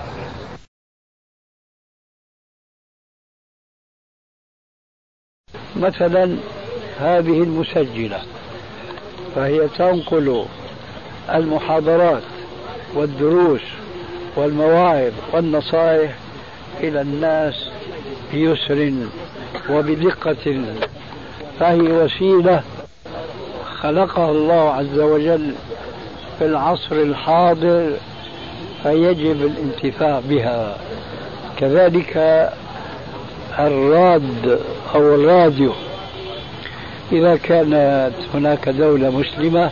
مثلا 5.77 6.37
هذه 7.01 7.43
المسجلة 7.43 8.19
فهي 9.35 9.69
تنقل 9.79 10.45
المحاضرات 11.35 12.23
والدروس 12.95 13.61
والمواعظ 14.37 15.13
والنصائح 15.33 16.11
إلى 16.81 17.01
الناس 17.01 17.69
بيسر 18.33 18.93
وبدقة 19.71 20.65
فهي 21.61 21.81
وسيلة 21.81 22.63
خلقها 23.81 24.31
الله 24.31 24.71
عز 24.71 24.99
وجل 24.99 25.53
في 26.39 26.47
العصر 26.47 26.97
الحاضر 26.97 27.91
فيجب 28.83 29.43
الانتفاع 29.43 30.21
بها. 30.29 30.77
كذلك 31.59 32.17
الراد 33.59 34.61
أو 34.95 35.15
الراديو. 35.15 35.73
إذا 37.13 37.37
كانت 37.37 38.13
هناك 38.35 38.69
دولة 38.69 39.11
مسلمة 39.11 39.71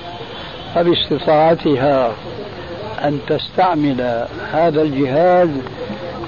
فباستطاعتها 0.74 2.12
أن 3.04 3.20
تستعمل 3.28 4.26
هذا 4.52 4.82
الجهاز 4.82 5.48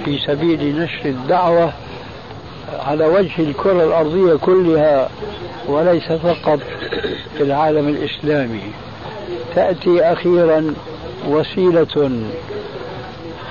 في 0.04 0.18
سبيل 0.18 0.80
نشر 0.80 1.08
الدعوة 1.08 1.72
على 2.78 3.06
وجه 3.06 3.32
الكرة 3.38 3.84
الأرضية 3.84 4.34
كلها 4.34 5.08
وليس 5.66 6.12
فقط 6.12 6.58
في 7.36 7.42
العالم 7.42 7.88
الإسلامي. 7.88 8.62
تأتي 9.54 10.02
أخيرا 10.02 10.74
وسيلة 11.28 12.10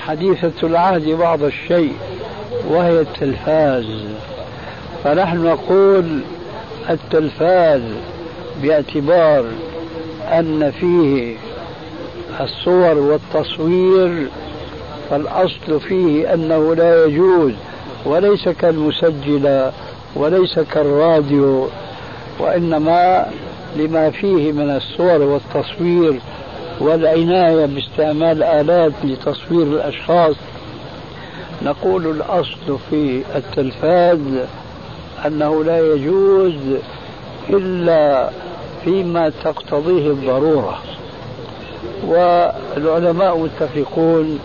حديثة 0.05 0.67
العهد 0.67 1.09
بعض 1.09 1.43
الشيء 1.43 1.93
وهي 2.67 2.99
التلفاز. 2.99 3.85
فنحن 5.03 5.37
نقول 5.43 6.19
التلفاز 6.89 7.81
باعتبار 8.61 9.45
أن 10.27 10.71
فيه 10.71 11.35
الصور 12.39 12.97
والتصوير 12.97 14.27
فالأصل 15.09 15.79
فيه 15.79 16.33
أنه 16.33 16.75
لا 16.75 17.05
يجوز 17.05 17.53
وليس 18.05 18.49
كالمسجلة 18.49 19.71
وليس 20.15 20.59
كالراديو 20.59 21.67
وإنما 22.39 23.25
لما 23.75 24.09
فيه 24.09 24.51
من 24.51 24.69
الصور 24.75 25.21
والتصوير 25.21 26.19
والعناية 26.79 27.65
باستعمال 27.65 28.43
آلات 28.43 28.91
لتصوير 29.03 29.63
الأشخاص. 29.67 30.35
نقول 31.61 32.07
الأصل 32.07 32.77
في 32.89 33.21
التلفاز 33.35 34.19
أنه 35.25 35.63
لا 35.63 35.93
يجوز 35.93 36.53
إلا 37.49 38.29
فيما 38.83 39.31
تقتضيه 39.43 40.07
الضرورة. 40.11 40.77
والعلماء 42.07 43.37
متفقون 43.37 44.39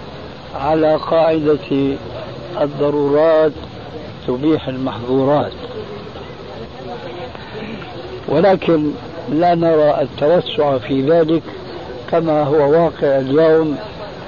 على 0.55 0.97
قاعدة 0.97 1.95
الضرورات 2.61 3.53
تبيح 4.27 4.69
المحظورات. 4.69 5.53
ولكن 8.29 8.91
لا 9.33 9.55
نرى 9.55 10.01
التوسع 10.03 10.79
في 10.79 11.11
ذلك 11.11 11.43
كما 12.11 12.43
هو 12.43 12.71
واقع 12.71 13.19
اليوم 13.19 13.77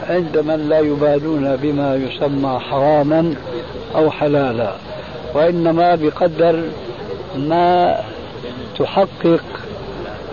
عند 0.09 0.39
من 0.39 0.69
لا 0.69 0.79
يبالون 0.79 1.57
بما 1.57 1.97
يسمى 1.97 2.59
حراما 2.59 3.35
أو 3.95 4.11
حلالا. 4.11 4.73
وإنما 5.35 5.95
بقدر 5.95 6.63
ما 7.37 7.97
تحقق 8.79 9.45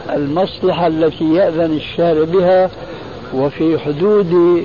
المصلحة 0.09 0.87
التي 0.87 1.33
يأذن 1.33 1.73
الشارع 1.73 2.23
بها 2.23 2.69
وفي 3.33 3.79
حدود 3.79 4.63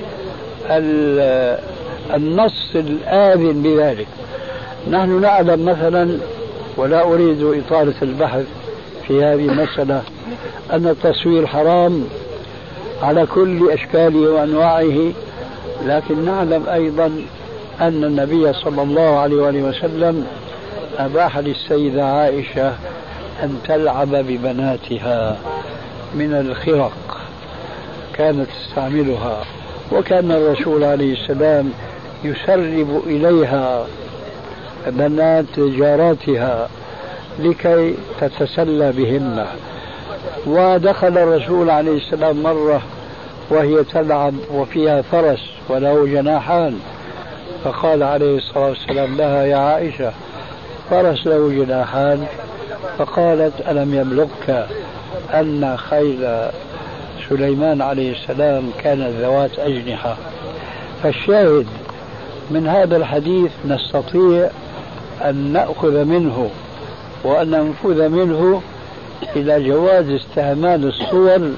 النص 2.15 2.71
الآذن 2.75 3.63
بذلك. 3.63 4.07
نحن 4.91 5.21
نعلم 5.21 5.65
مثلا 5.65 6.19
ولا 6.77 7.03
أريد 7.03 7.43
إطالة 7.43 7.95
البحث 8.03 8.45
في 9.07 9.25
هذه 9.25 9.49
المسألة 9.49 10.03
أن 10.73 10.87
التصوير 10.87 11.47
حرام 11.47 12.05
على 13.03 13.27
كل 13.27 13.71
أشكاله 13.71 14.31
وأنواعه 14.31 15.13
لكن 15.87 16.25
نعلم 16.25 16.69
أيضا 16.73 17.13
أن 17.81 18.05
النبي 18.05 18.53
صلى 18.53 18.83
الله 18.83 19.19
عليه 19.19 19.37
وآله 19.37 19.63
وسلم 19.63 20.27
أباح 20.99 21.39
للسيدة 21.39 22.05
عائشة 22.05 22.69
أن 23.43 23.61
تلعب 23.69 24.09
ببناتها 24.09 25.37
من 26.15 26.35
الخرق 26.35 27.21
كانت 28.15 28.47
تستعملها 28.51 29.45
وكان 29.93 30.31
الرسول 30.31 30.85
عليه 30.85 31.13
السلام 31.13 31.73
يسرب 32.25 33.03
إليها 33.07 33.87
بنات 34.87 35.61
جاراتها 35.61 36.69
لكي 37.39 37.95
تتسلى 38.21 38.93
بهن. 38.93 39.47
ودخل 40.47 41.19
الرسول 41.19 41.71
عليه 41.71 41.97
السلام 41.97 42.43
مرة 42.43 42.83
وهي 43.51 43.85
تلعب 43.85 44.35
وفيها 44.55 45.03
فرس 45.03 45.41
وله 45.69 46.07
جناحان. 46.07 46.81
فقال 47.67 48.03
عليه 48.03 48.37
الصلاة 48.39 48.69
والسلام 48.69 49.17
لها 49.17 49.45
يا 49.45 49.57
عائشة 49.57 50.13
فرس 50.91 51.27
له 51.27 51.65
جناحان 51.65 52.27
فقالت 52.99 53.53
ألم 53.69 53.95
يبلغك 53.95 54.67
أن 55.35 55.77
خيل 55.77 56.49
سليمان 57.29 57.83
عليه 57.83 58.13
السلام 58.13 58.71
كانت 58.83 59.11
ذوات 59.21 59.59
أجنحة؟ 59.59 60.17
فالشاهد 61.03 61.67
من 62.51 62.67
هذا 62.69 62.97
الحديث 62.97 63.51
نستطيع 63.69 64.51
أن 65.25 65.53
نأخذ 65.53 66.05
منه 66.05 66.51
وأن 67.25 67.51
ننفذ 67.51 68.09
منه 68.09 68.63
إلى 69.37 69.69
جواز 69.69 70.11
استعمال 70.11 70.87
الصور 70.87 71.51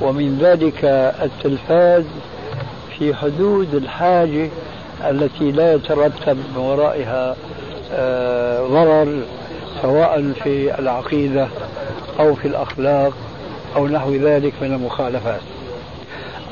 ومن 0.00 0.38
ذلك 0.38 0.84
التلفاز 1.22 2.04
في 2.98 3.14
حدود 3.14 3.74
الحاجة 3.74 4.48
التي 5.10 5.52
لا 5.52 5.74
يترتب 5.74 6.36
من 6.36 6.56
ورائها 6.56 7.36
آه، 7.92 8.66
ضرر 8.66 9.22
سواء 9.82 10.32
في 10.44 10.78
العقيدة 10.78 11.48
أو 12.20 12.34
في 12.34 12.48
الأخلاق 12.48 13.12
أو 13.76 13.88
نحو 13.88 14.14
ذلك 14.14 14.52
من 14.60 14.72
المخالفات. 14.72 15.40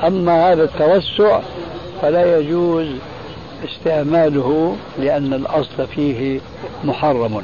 أما 0.06 0.52
هذا 0.52 0.64
التوسع 0.64 1.40
فلا 2.02 2.38
يجوز 2.38 2.86
استعماله 3.64 4.76
لأن 4.98 5.34
الأصل 5.34 5.86
فيه 5.86 6.40
محرم. 6.84 7.42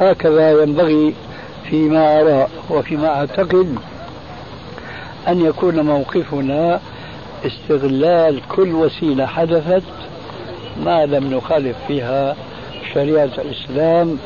هكذا 0.00 0.62
ينبغي 0.62 1.14
فيما 1.70 2.20
أرى 2.20 2.48
وفيما 2.70 3.08
أعتقد 3.08 3.76
أن 5.28 5.40
يكون 5.46 5.80
موقفنا 5.80 6.80
استغلال 7.46 8.40
كل 8.48 8.74
وسيلة 8.74 9.26
حدثت 9.26 9.82
ما 10.84 11.06
لم 11.06 11.34
نخالف 11.34 11.76
فيها 11.88 12.36
شريعة 12.94 13.30
الإسلام 13.38 14.18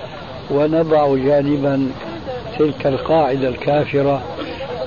ونضع 0.50 1.16
جانبا 1.16 1.90
تلك 2.58 2.86
القاعدة 2.86 3.48
الكافرة 3.48 4.22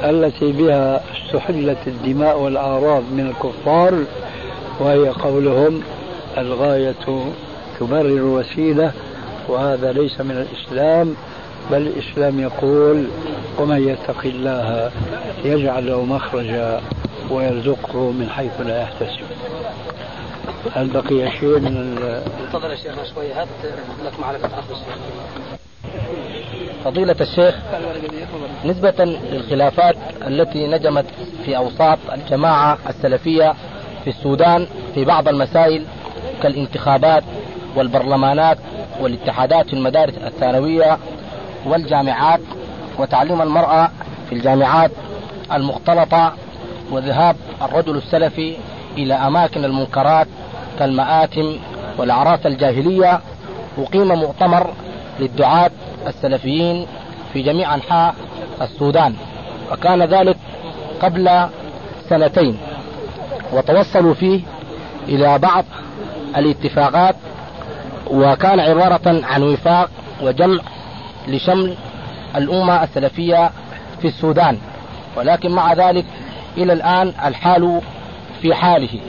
التي 0.04 0.52
بها 0.52 1.04
استحلت 1.16 1.78
الدماء 1.88 2.40
والأعراض 2.40 3.04
من 3.12 3.28
الكفار 3.28 4.04
وهي 4.80 5.10
قولهم 5.10 5.82
الغاية 6.38 6.96
تبرر 7.80 8.06
الوسيلة 8.06 8.92
وهذا 9.48 9.92
ليس 9.92 10.22
من 10.22 10.48
الإسلام 10.48 11.16
بل 11.72 11.78
الإسلام 11.78 12.40
يقول 12.40 13.08
ومن 13.60 13.88
يتق 13.88 14.26
الله 14.26 14.92
يجعل 15.46 15.88
له 15.88 16.06
مخرجا 16.06 16.82
ويرزقه 17.32 18.12
من 18.12 18.30
حيث 18.30 18.62
لا 18.62 18.82
يحتسب. 18.82 19.26
هل 20.76 20.88
بقي 20.88 21.32
شيء 21.40 21.60
من 21.60 21.98
انتظر 22.46 22.70
يا 22.72 22.76
شيخنا 22.76 23.04
شوي 23.14 23.34
هات 23.34 23.48
لك 24.06 24.20
معرفة 24.20 24.48
أخ 24.48 24.66
فضيلة 26.86 27.16
الشيخ 27.22 27.56
نسبة 28.66 29.06
للخلافات 29.32 29.96
التي 30.28 30.68
نجمت 30.68 31.06
في 31.46 31.58
أوساط 31.58 32.00
الجماعة 32.14 32.78
السلفية 32.90 33.54
في 34.04 34.10
السودان 34.10 34.68
في 34.96 35.06
بعض 35.06 35.28
المسائل 35.28 35.86
كالانتخابات 36.44 37.24
والبرلمانات 37.76 38.58
والاتحادات 39.02 39.66
في 39.68 39.74
المدارس 39.74 40.14
الثانوية 40.18 40.98
والجامعات 41.66 42.40
وتعليم 43.00 43.42
المرأة 43.42 43.92
في 44.30 44.36
الجامعات 44.36 44.92
المختلطة 45.54 46.34
وذهاب 46.92 47.36
الرجل 47.62 47.98
السلفي 47.98 48.56
إلى 48.98 49.14
أماكن 49.14 49.66
المنكرات 49.66 50.28
كالمآتم 50.82 51.58
والأعراس 51.98 52.46
الجاهلية 52.46 53.20
أقيم 53.78 54.08
مؤتمر 54.08 54.74
للدعاة 55.20 55.72
السلفيين 56.08 56.88
في 57.34 57.42
جميع 57.42 57.76
أنحاء 57.76 58.16
السودان 58.62 59.16
وكان 59.72 60.04
ذلك 60.04 60.38
قبل 61.02 61.30
سنتين 62.10 62.58
وتوصلوا 63.54 64.14
فيه 64.14 64.42
إلى 65.08 65.40
بعض 65.40 65.66
الاتفاقات 66.38 67.16
وكان 68.12 68.60
عبارة 68.60 69.26
عن 69.26 69.44
وفاق 69.44 69.90
وجمع 70.22 70.62
لشمل 71.28 71.76
الأمة 72.36 72.84
السلفية 72.84 73.52
في 74.02 74.08
السودان 74.08 74.58
ولكن 75.16 75.52
مع 75.52 75.74
ذلك 75.74 76.06
إلى 76.58 76.74
الآن 76.74 77.14
الحال 77.26 77.82
في 78.42 78.56
حاله. 78.56 79.00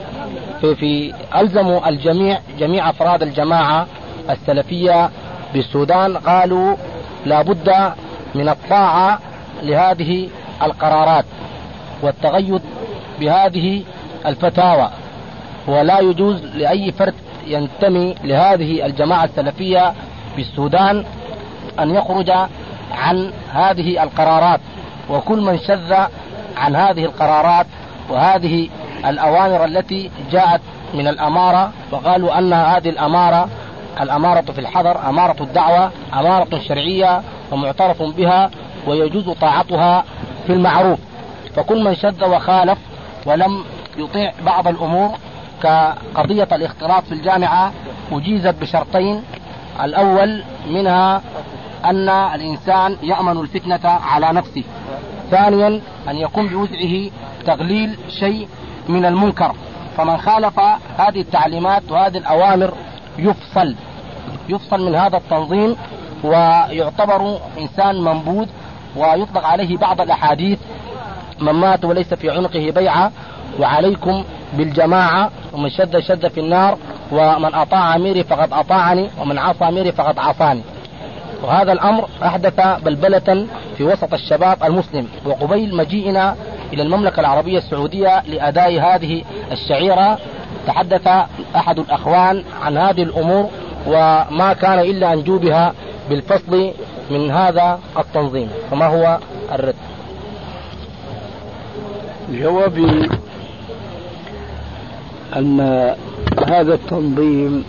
في, 0.61 0.75
في 0.75 1.15
ألزموا 1.37 1.89
الجميع 1.89 2.39
جميع 2.59 2.91
أفراد 2.91 3.23
الجماعة 3.23 3.87
السلفية 4.31 5.11
بالسودان 5.55 6.17
قالوا 6.17 6.77
لا 7.27 7.43
بد 7.43 7.93
من 8.35 8.49
الطاعة 8.49 9.19
لهذه 9.63 10.29
القرارات 10.63 11.25
والتغيد 12.03 12.61
بهذه 13.21 13.83
الفتاوى. 14.27 14.91
ولا 15.67 15.99
يجوز 15.99 16.45
لأي 16.45 16.93
فرد 16.93 17.15
ينتمي 17.47 18.15
لهذه 18.25 18.87
الجماعة 18.87 19.25
السلفية 19.25 19.93
بالسودان 20.37 21.05
أن 21.81 21.91
يخرج 21.91 22.31
عن 22.93 23.33
هذه 23.53 24.03
القرارات. 24.03 24.61
وكل 25.11 25.41
من 25.41 25.59
شذ 25.59 25.95
عن 26.57 26.77
هذه 26.77 27.05
القرارات 27.05 27.67
وهذه 28.09 28.69
الأوامر 29.07 29.65
التي 29.65 30.11
جاءت 30.31 30.61
من 30.95 31.09
الأمارة 31.09 31.73
وقالوا 31.93 32.39
أن 32.39 32.53
هذه 32.53 32.89
الأمارة 32.89 33.49
الأمارة 34.01 34.41
في 34.41 34.59
الحضر 34.59 35.09
أمارة 35.09 35.43
الدعوة 35.43 35.91
أمارة 36.15 36.59
شرعية 36.59 37.23
ومعترف 37.53 38.03
بها 38.03 38.51
ويجوز 38.87 39.31
طاعتها 39.31 40.05
في 40.47 40.53
المعروف. 40.53 40.99
فكل 41.57 41.85
من 41.85 41.95
شذ 41.95 42.25
وخالف 42.25 42.79
ولم 43.27 43.65
يطيع 43.97 44.33
بعض 44.47 44.69
الأمور 44.69 45.11
كقضية 45.63 46.49
الاختلاط 46.53 47.05
في 47.05 47.13
الجامعة 47.13 47.73
أجيزت 48.13 48.55
بشرطين. 48.61 49.23
الأول 49.83 50.43
منها 50.71 51.23
أن 51.85 52.09
الإنسان 52.09 52.97
يأمن 53.03 53.41
الفتنة 53.41 53.81
على 53.85 54.33
نفسه. 54.33 54.65
ثانيا 55.31 55.81
أن 56.09 56.17
يكون 56.17 56.49
بوزعه 56.49 57.11
تغليل 57.47 57.97
شيء 58.09 58.49
من 58.89 59.05
المنكر. 59.05 59.53
فمن 59.97 60.17
خالف 60.17 60.61
هذه 60.99 61.21
التعليمات 61.21 61.83
وهذه 61.91 62.19
الأوامر 62.19 62.73
يفصل. 63.19 63.75
يفصل 64.49 64.87
من 64.87 64.95
هذا 64.95 65.17
التنظيم 65.17 65.77
ويعتبر 66.25 67.39
إنسان 67.61 68.05
منبوذ 68.05 68.47
ويطلق 68.97 69.45
عليه 69.45 69.77
بعض 69.77 70.01
الأحاديث. 70.01 70.59
من 71.41 71.53
مات 71.53 71.85
وليس 71.85 72.15
في 72.15 72.31
عنقه 72.31 72.71
بيعة. 72.71 73.13
وعليكم 73.61 74.25
بالجماعة. 74.53 75.31
ومن 75.53 75.71
شد 75.71 75.99
شد 75.99 76.29
في 76.29 76.41
النار. 76.41 76.79
ومن 77.13 77.55
أطاع 77.55 77.97
أميري 77.97 78.25
فقد 78.25 78.53
أطاعني. 78.53 79.11
ومن 79.21 79.39
عصى 79.39 79.65
أميري 79.65 79.93
فقد 79.93 80.19
عصاني. 80.19 80.63
وهذا 81.43 81.73
الأمر 81.73 82.09
أحدث 82.23 82.61
بلبلة 82.85 83.47
في 83.77 83.85
وسط 83.85 84.15
الشباب 84.15 84.65
المسلم. 84.65 85.09
وقبيل 85.25 85.77
مجيئنا 85.77 86.37
إلى 86.73 86.83
المملكة 86.83 87.21
العربية 87.21 87.59
السعودية 87.59 88.23
لأداء 88.23 88.81
هذه 88.81 89.25
الشعيرة. 89.53 90.19
تحدث 90.67 91.09
أحد 91.57 91.79
الأخوان 91.79 92.45
عن 92.63 92.77
هذه 92.77 93.03
الأمور 93.03 93.51
وما 93.87 94.53
كان 94.61 94.79
إلا 94.79 95.13
أن 95.13 95.23
جوبها 95.25 95.75
بالفصل 96.11 96.73
من 97.11 97.31
هذا 97.31 97.79
التنظيم 97.99 98.49
فما 98.71 98.87
هو 98.87 99.19
الرد؟ 99.53 99.75
جوابي 102.33 103.09
أن 105.37 105.61
هذا 106.49 106.75
التنظيم 106.75 107.65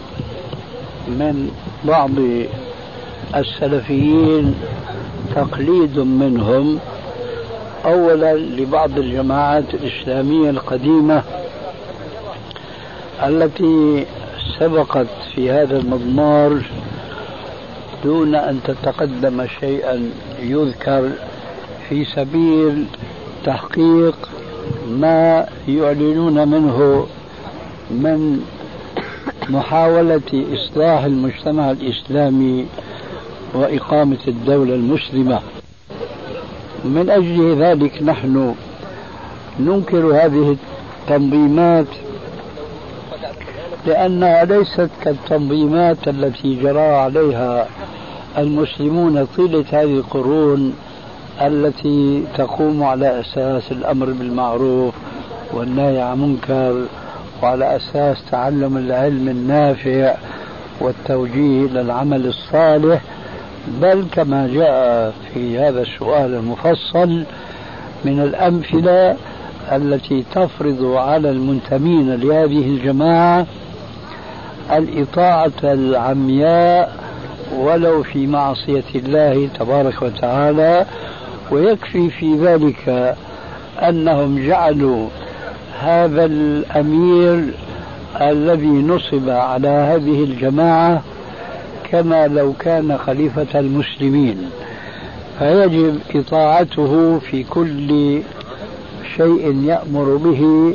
من 1.08 1.52
بعض 1.84 2.12
السلفيين 3.36 4.56
تقليد 5.36 6.00
منهم 6.00 6.80
اولا 7.86 8.34
لبعض 8.34 8.98
الجماعات 8.98 9.74
الإسلامية 9.74 10.50
القديمة 10.50 11.24
التي 13.24 14.06
سبقت 14.60 15.08
في 15.36 15.52
هذا 15.52 15.78
المضمار 15.78 16.66
دون 18.04 18.36
أن 18.36 18.60
تتقدم 18.64 19.48
شيئا. 19.60 20.10
يذكر 20.42 21.12
في 21.90 22.06
سبيل 22.06 22.86
تحقيق 23.46 24.30
ما 24.90 25.48
يعلنون 25.68 26.48
منه 26.48 27.08
من 27.92 28.42
محاولة 29.50 30.46
إصلاح 30.54 31.04
المجتمع 31.04 31.72
الإسلامي 31.72 32.66
وإقامة 33.54 34.18
الدولة 34.28 34.76
المسلمة. 34.76 35.40
من 36.84 37.10
أجل 37.10 37.62
ذلك 37.64 38.04
نحن 38.04 38.56
ننكر 39.60 40.06
هذه 40.06 40.58
التنظيمات 41.02 41.86
لأنها 43.86 44.46
ليست 44.46 44.90
كالتنظيمات 45.04 46.08
التي 46.08 46.56
جرى 46.56 46.80
عليها 46.80 47.68
المسلمون 48.38 49.26
طيلة 49.26 49.66
هذه 49.72 49.84
القرون 49.98 50.74
التي 51.42 52.24
تقوم 52.38 52.84
على 52.84 53.20
أساس 53.20 53.72
الأمر 53.72 54.06
بالمعروف 54.06 54.94
والنهي 55.54 56.02
عن 56.02 56.22
منكر 56.22 56.86
وعلى 57.44 57.76
أساس 57.76 58.18
تعلم 58.32 58.78
العلم 58.78 59.30
النافع 59.30 60.16
والتوجيه 60.80 61.66
إلى 61.66 61.82
العمل 61.82 62.26
الصالح 62.28 63.02
بل 63.68 64.06
كما 64.12 64.48
جاء 64.54 65.14
في 65.34 65.60
هذا 65.60 65.82
السؤال 65.82 66.34
المفصل 66.34 67.24
من 68.06 68.20
الأمثلة 68.20 69.16
التي 69.72 70.24
تفرض 70.36 70.86
على 70.86 71.30
المنتمين 71.30 72.16
لهذه 72.16 72.66
الجماعة 72.68 73.46
الإطاعة 74.72 75.52
العمياء 75.64 76.96
ولو 77.56 78.04
في 78.04 78.28
معصية 78.28 78.84
الله 78.96 79.50
تبارك 79.60 80.02
وتعالى 80.02 80.86
ويكفي 81.52 82.10
في 82.10 82.36
ذلك 82.36 83.16
أنهم 83.80 84.48
جعلوا 84.48 85.08
هذا 85.80 86.26
الأمير 86.26 87.54
الذي 88.22 88.68
نصب 88.68 89.30
على 89.30 89.68
هذه 89.68 90.24
الجماعة 90.24 91.02
كما 91.94 92.28
لو 92.28 92.54
كان 92.60 92.98
خليفة 92.98 93.60
المسلمين 93.60 94.50
فيجب 95.40 96.00
إطاعته 96.16 97.20
في 97.20 97.44
كل 97.44 98.22
شيء 99.18 99.64
يأمر 99.64 100.16
به 100.16 100.74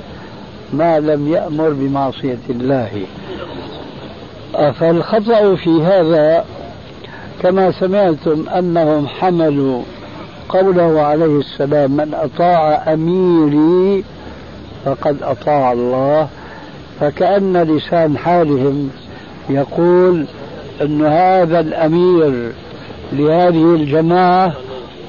ما 0.72 1.00
لم 1.00 1.28
يأمر 1.32 1.70
بمعصية 1.70 2.38
الله. 2.50 2.90
فالخطأ 4.80 5.54
في 5.54 5.82
هذا 5.82 6.44
كما 7.42 7.70
سمعتم 7.70 8.48
أنهم 8.48 9.06
حملوا 9.06 9.82
قوله 10.48 11.00
عليه 11.02 11.38
السلام 11.38 11.90
من 11.90 12.14
أطاع 12.14 12.92
أميري 12.92 14.04
فقد 14.84 15.16
أطاع 15.22 15.72
الله 15.72 16.28
فكأن 17.00 17.56
لسان 17.56 18.18
حالهم 18.18 18.90
يقول 19.50 20.26
أن 20.82 21.06
هذا 21.06 21.60
الأمير 21.60 22.52
لهذه 23.12 23.74
الجماعة 23.74 24.52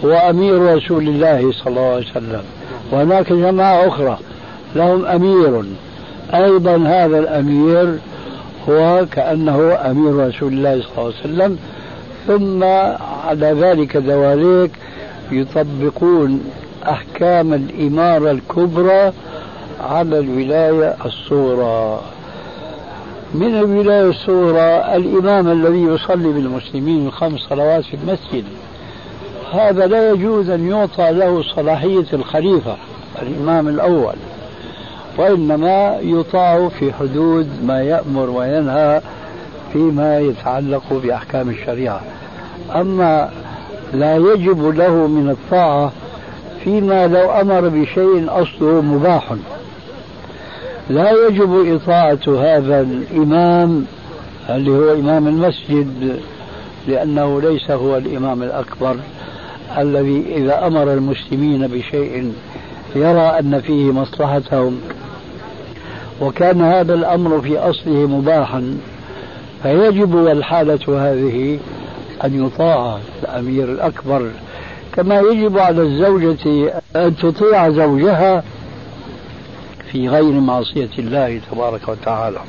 هو 0.05 0.13
أمير 0.13 0.75
رسول 0.75 1.07
الله 1.07 1.51
صلى 1.51 1.67
الله 1.67 1.81
عليه 1.81 2.05
وسلم. 2.11 2.43
وهناك 2.91 3.33
جماعة 3.33 3.87
أخرى 3.87 4.17
لهم 4.75 5.05
أمير. 5.05 5.63
أيضا 6.33 6.77
هذا 6.77 7.19
الأمير 7.19 7.95
هو 8.69 9.05
كأنه 9.11 9.73
أمير 9.73 10.27
رسول 10.27 10.53
الله 10.53 10.81
صلى 10.81 10.91
الله 10.97 11.13
عليه 11.23 11.33
وسلم. 11.33 11.57
ثم 12.27 12.63
على 13.27 13.55
ذلك 13.61 13.97
دواليك 13.97 14.71
يطبقون 15.31 16.43
أحكام 16.89 17.53
الإمارة 17.53 18.31
الكبرى 18.31 19.13
على 19.81 20.19
الولاية 20.19 20.95
الصغرى. 21.05 22.01
من 23.33 23.55
الولاية 23.57 24.09
الصغرى 24.09 24.95
الإمام 24.95 25.47
الذي 25.47 25.81
يصلي 25.81 26.27
بالمسلمين 26.27 27.07
الخمس 27.07 27.39
صلوات 27.39 27.83
في 27.83 27.97
المسجد. 28.03 28.43
هذا 29.53 29.87
لا 29.87 30.11
يجوز 30.11 30.49
أن 30.49 30.69
يعطى 30.69 31.11
له 31.11 31.43
صلاحية 31.55 32.05
الخليفة 32.13 32.77
الإمام 33.21 33.67
الأول. 33.67 34.13
وإنما 35.17 35.97
يطاع 36.01 36.67
في 36.67 36.93
حدود 36.93 37.47
ما 37.65 37.81
يأمر 37.81 38.29
وينهى 38.29 39.01
فيما 39.73 40.19
يتعلق 40.19 40.83
بأحكام 41.03 41.49
الشريعة. 41.49 42.01
أما 42.75 43.29
لا 43.93 44.15
يجب 44.15 44.77
له 44.77 45.07
من 45.07 45.29
الطاعة 45.29 45.91
فيما 46.63 47.07
لو 47.07 47.31
أمر 47.31 47.69
بشيء 47.69 48.25
أصله 48.29 48.81
مباح. 48.81 49.33
لا 50.89 51.11
يجب 51.11 51.75
إطاعة 51.75 52.19
هذا 52.27 52.81
الإمام 52.81 53.85
اللي 54.49 54.71
هو 54.71 54.93
إمام 54.93 55.27
المسجد 55.27 56.19
لأنه 56.87 57.41
ليس 57.41 57.71
هو 57.71 57.97
الإمام 57.97 58.43
الأكبر 58.43 58.95
الذي 59.77 60.25
إذا 60.35 60.67
أمر 60.67 60.93
المسلمين 60.93 61.67
بشيء 61.67 62.33
يرى 62.95 63.39
أن 63.39 63.61
فيه 63.61 63.91
مصلحتهم. 63.91 64.81
وكان 66.21 66.61
هذا 66.61 66.93
الأمر 66.93 67.41
في 67.41 67.57
أصله 67.57 68.07
مباحا 68.07 68.77
فيجب 69.63 70.13
والحالة 70.13 70.79
هذه 70.87 71.59
أن 72.23 72.45
يطاع 72.45 72.99
الأمير 73.23 73.63
الأكبر. 73.63 74.29
كما 74.95 75.19
يجب 75.19 75.57
على 75.57 75.81
الزوجة 75.81 76.73
أن 76.95 77.15
تطيع 77.15 77.69
زوجها 77.69 78.43
في 79.91 80.09
غير 80.09 80.31
معصية 80.31 80.89
الله 80.99 81.41
تبارك 81.51 81.87
وتعالى. 81.87 82.39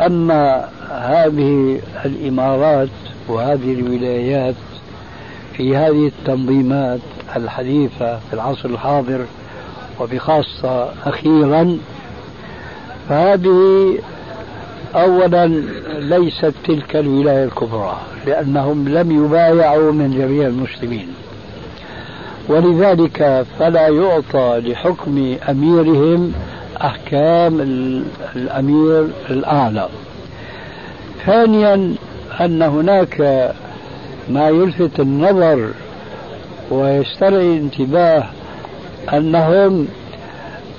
أما 0.00 0.68
هذه 0.90 1.80
الإمارات 2.04 2.88
وهذه 3.28 3.72
الولايات 3.72 4.54
في 5.56 5.76
هذه 5.76 6.06
التنظيمات 6.06 7.00
الحديثة 7.36 8.18
في 8.18 8.32
العصر 8.32 8.68
الحاضر 8.68 9.24
وبخاصة 10.00 10.92
أخيرا 11.06 11.78
فهذه 13.08 13.98
أولا 14.94 15.46
ليست 15.98 16.52
تلك 16.64 16.96
الولاية 16.96 17.44
الكبرى 17.44 17.96
لأنهم 18.26 18.88
لم 18.88 19.24
يبايعوا 19.24 19.92
من 19.92 20.10
جميع 20.10 20.46
المسلمين. 20.46 21.08
ولذلك 22.48 23.46
فلا 23.58 23.88
يعطى 23.88 24.62
لحكم 24.64 25.36
أميرهم 25.48 26.32
أحكام 26.82 27.60
الأمير 28.36 29.06
الأعلى. 29.30 29.88
ثانيا 31.26 31.94
أن 32.40 32.62
هناك 32.62 33.20
ما 34.28 34.48
يلفت 34.48 35.00
النظر 35.00 35.70
ويسترعي 36.70 37.56
الانتباه 37.56 38.24
أنهم 39.12 39.88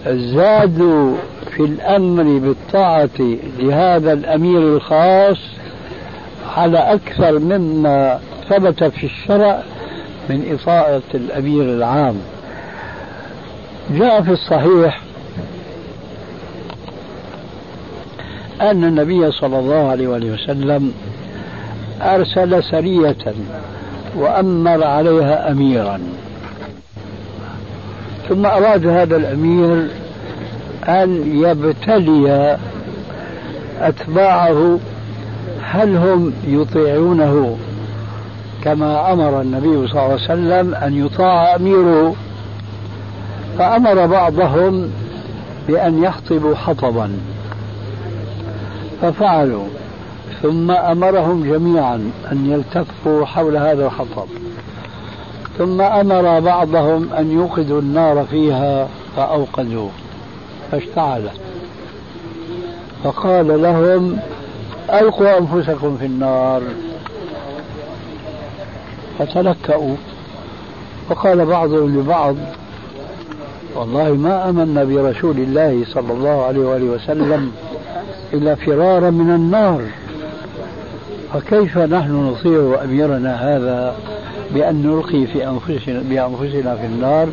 زادوا 0.08 1.16
في 1.52 1.60
الأمر 1.60 2.24
بالطاعة 2.24 3.10
لهذا 3.60 4.14
الأمير 4.14 4.60
الخاص 4.60 5.38
على 6.58 6.78
أكثر 6.78 7.40
مما 7.40 8.20
ثبت 8.50 8.84
في 8.84 9.04
الشرع 9.04 9.64
من 10.30 10.58
إطاعة 10.60 11.02
الأمير 11.14 11.64
العام. 11.64 12.16
جاء 13.92 14.22
في 14.22 14.32
الصحيح 14.32 15.02
أن 18.62 18.84
النبي 18.84 19.32
صلى 19.32 19.60
الله 19.60 19.90
عليه 19.90 20.08
وسلم 20.08 20.94
أرسل 22.02 22.64
سرية 22.64 23.34
وأمر 24.16 24.84
عليها 24.84 25.52
أميرا. 25.52 26.00
ثم 28.30 28.46
أراد 28.46 28.88
هذا 28.88 29.16
الأمير 29.18 29.88
أن 30.88 31.40
يبتلي 31.44 32.58
أتباعه 33.82 34.80
هل 35.62 35.96
هم 35.96 36.34
يطيعونه؟ 36.48 37.58
كما 38.64 39.14
أمر 39.14 39.41
النبي 39.41 39.88
صلى 39.88 39.91
الله 39.91 40.01
عليه 40.01 40.14
وسلم 40.14 40.76
أن 40.76 41.05
يطاع 41.05 41.55
أميره 41.55 42.16
فأمر 43.57 44.05
بعضهم 44.05 44.91
بأن 45.68 46.03
يحطبوا 46.03 46.55
حطبا 46.55 47.12
ففعلوا. 49.01 49.66
ثم 50.41 50.72
أمرهم 50.72 51.43
جميعا 51.43 52.12
أن 52.32 52.51
يلتفوا 52.51 53.26
حول 53.26 53.57
هذا 53.57 53.86
الحطب 53.86 54.28
ثم 55.57 55.82
أمر 55.82 56.39
بعضهم 56.39 57.14
أن 57.14 57.32
يوقدوا 57.32 57.82
النار 57.82 58.26
فيها 58.30 58.88
فأوقدوا 59.18 59.89
فاشتعلت 60.72 61.39
فقال 63.03 63.62
لهم 63.62 64.18
ألقوا 64.93 65.38
أنفسكم 65.38 65.97
في 65.97 66.05
النار. 66.05 66.62
فتلكأوا. 69.20 69.96
فقال 71.10 71.46
بعضهم 71.46 72.00
لبعض 72.00 72.36
والله 73.76 74.14
ما 74.14 74.50
آمنا 74.50 74.84
برسول 74.84 75.38
الله 75.38 75.86
صلى 75.94 76.14
الله 76.14 76.44
عليه 76.44 76.60
وآله 76.60 76.86
وسلم 76.86 77.52
إلا 78.34 78.56
فرارا 78.56 79.10
من 79.10 79.36
النار. 79.36 79.82
فكيف 81.34 81.78
نحن 81.78 82.12
نطيع 82.12 82.84
أميرنا 82.84 83.56
هذا 83.56 83.96
بأن 84.54 84.84
نلقي 84.84 85.26
في 85.26 85.48
أنفسنا 85.48 86.02
بأنفسنا 86.10 86.76
في 86.76 86.86
النار؟ 86.86 87.28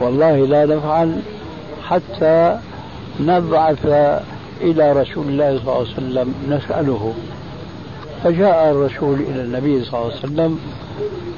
والله 0.00 0.46
لا 0.46 0.66
نفعل 0.66 1.16
حتى 1.88 2.58
نبعث 3.20 3.86
إلى 4.60 4.92
رسول 4.92 5.26
الله 5.28 5.58
صلى 5.58 5.62
الله 5.62 5.74
عليه 5.74 5.82
وسلم 5.82 6.34
نسأله. 6.48 7.12
فجاء 8.24 8.70
الرسول 8.70 9.20
إلى 9.20 9.42
النبي 9.42 9.84
صلى 9.84 10.00
الله 10.00 10.12
عليه 10.12 10.18
وسلم 10.18 10.58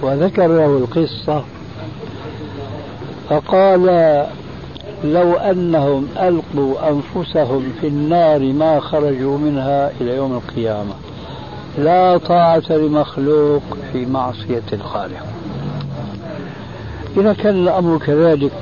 وذكر 0.03 0.47
له 0.47 0.77
القصة 0.77 1.45
فقال 3.29 3.83
لو 5.05 5.35
أنهم 5.35 6.09
ألقوا 6.17 6.75
أنفسهم 6.91 7.73
في 7.81 7.87
النار 7.87 8.41
ما 8.41 8.81
خرجوا 8.81 9.39
منها 9.39 9.91
إلى 10.01 10.17
يوم 10.17 10.33
القيامة 10.33 10.95
لا 11.79 12.19
طاعة 12.19 12.63
لمخلوق 12.71 13.63
في 13.93 14.07
معصية 14.07 14.63
الخالق. 14.73 15.27
إذا 17.17 17.33
كان 17.33 17.55
الأمر 17.55 17.99
كذلك 17.99 18.53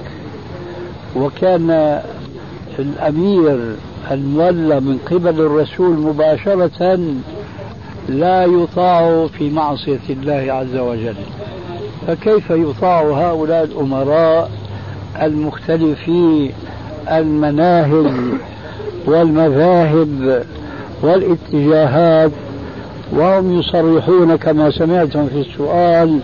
وكان 1.17 2.01
الأمير 2.79 3.77
المولى 4.11 4.81
من 4.81 4.99
قبل 5.11 5.41
الرسول 5.41 5.99
مباشرة 5.99 6.99
لا 8.09 8.45
يطاع 8.45 9.27
في 9.27 9.51
معصية 9.51 10.01
الله 10.11 10.53
عز 10.53 10.77
وجل. 10.77 11.15
فكيف 12.07 12.51
يطاع 12.51 13.03
هؤلاء 13.03 13.65
الأمراء 13.65 14.51
المختلفي 15.23 16.51
المناهج 17.11 18.13
والمذاهب 19.07 20.45
والاتجاهات؟ 21.03 22.31
وهم 23.13 23.59
يصرحون 23.59 24.37
كما 24.37 24.71
سمعتم 24.71 25.27
في 25.27 25.41
السؤال 25.41 26.19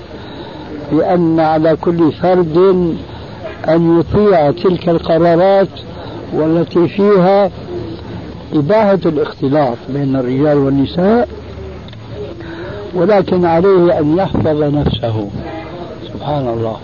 بأن 0.92 1.40
على 1.40 1.76
كل 1.80 2.12
فرد 2.12 2.56
أن 3.68 4.00
يطيع 4.00 4.50
تلك 4.50 4.88
القرارات 4.88 5.68
والتي 6.32 6.88
فيها 6.88 7.50
إباحة 8.54 8.98
الاختلاط 9.06 9.76
بين 9.88 10.16
الرجال 10.16 10.58
والنساء 10.58 11.28
ولكن 12.94 13.44
عليه 13.44 13.98
أن 13.98 14.16
يحفظ 14.18 14.62
نفسه. 14.62 15.28
سبحان 16.14 16.48
الله. 16.48 16.76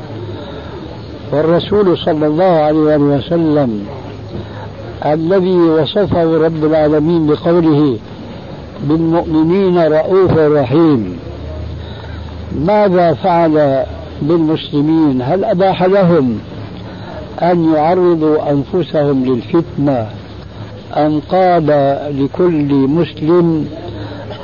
والرسول 1.32 1.98
صلى 1.98 2.26
الله 2.26 2.44
عليه 2.44 2.96
وسلم 2.96 3.86
الذي 5.06 5.56
وصفه 5.56 6.24
رب 6.24 6.64
العالمين 6.64 7.26
بقوله 7.26 7.96
بالمؤمنين 8.82 9.78
رؤوف 9.78 10.38
رحيم. 10.38 11.18
ماذا 12.66 13.14
فعل 13.14 13.84
بالمسلمين؟ 14.22 15.22
هل 15.22 15.44
أباح 15.44 15.82
لهم 15.82 16.38
أن 17.42 17.74
يعرضوا 17.74 18.36
أنفسهم 18.50 19.24
للفتنة؟ 19.24 20.06
أم 20.96 21.20
قال 21.28 21.66
لكل 22.18 22.74
مسلم 22.74 23.68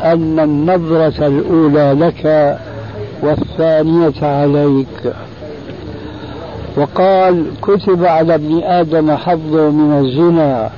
أن 0.05 0.39
النظرة 0.39 1.27
الأولى 1.27 1.97
لك 2.01 2.59
والثانية 3.23 4.23
عليك. 4.23 5.15
وقال 6.77 7.45
كتب 7.63 8.05
على 8.05 8.35
ابن 8.35 8.63
آدم 8.63 9.17
حظه 9.17 9.71
من 9.71 9.99
الزنا 10.05 10.71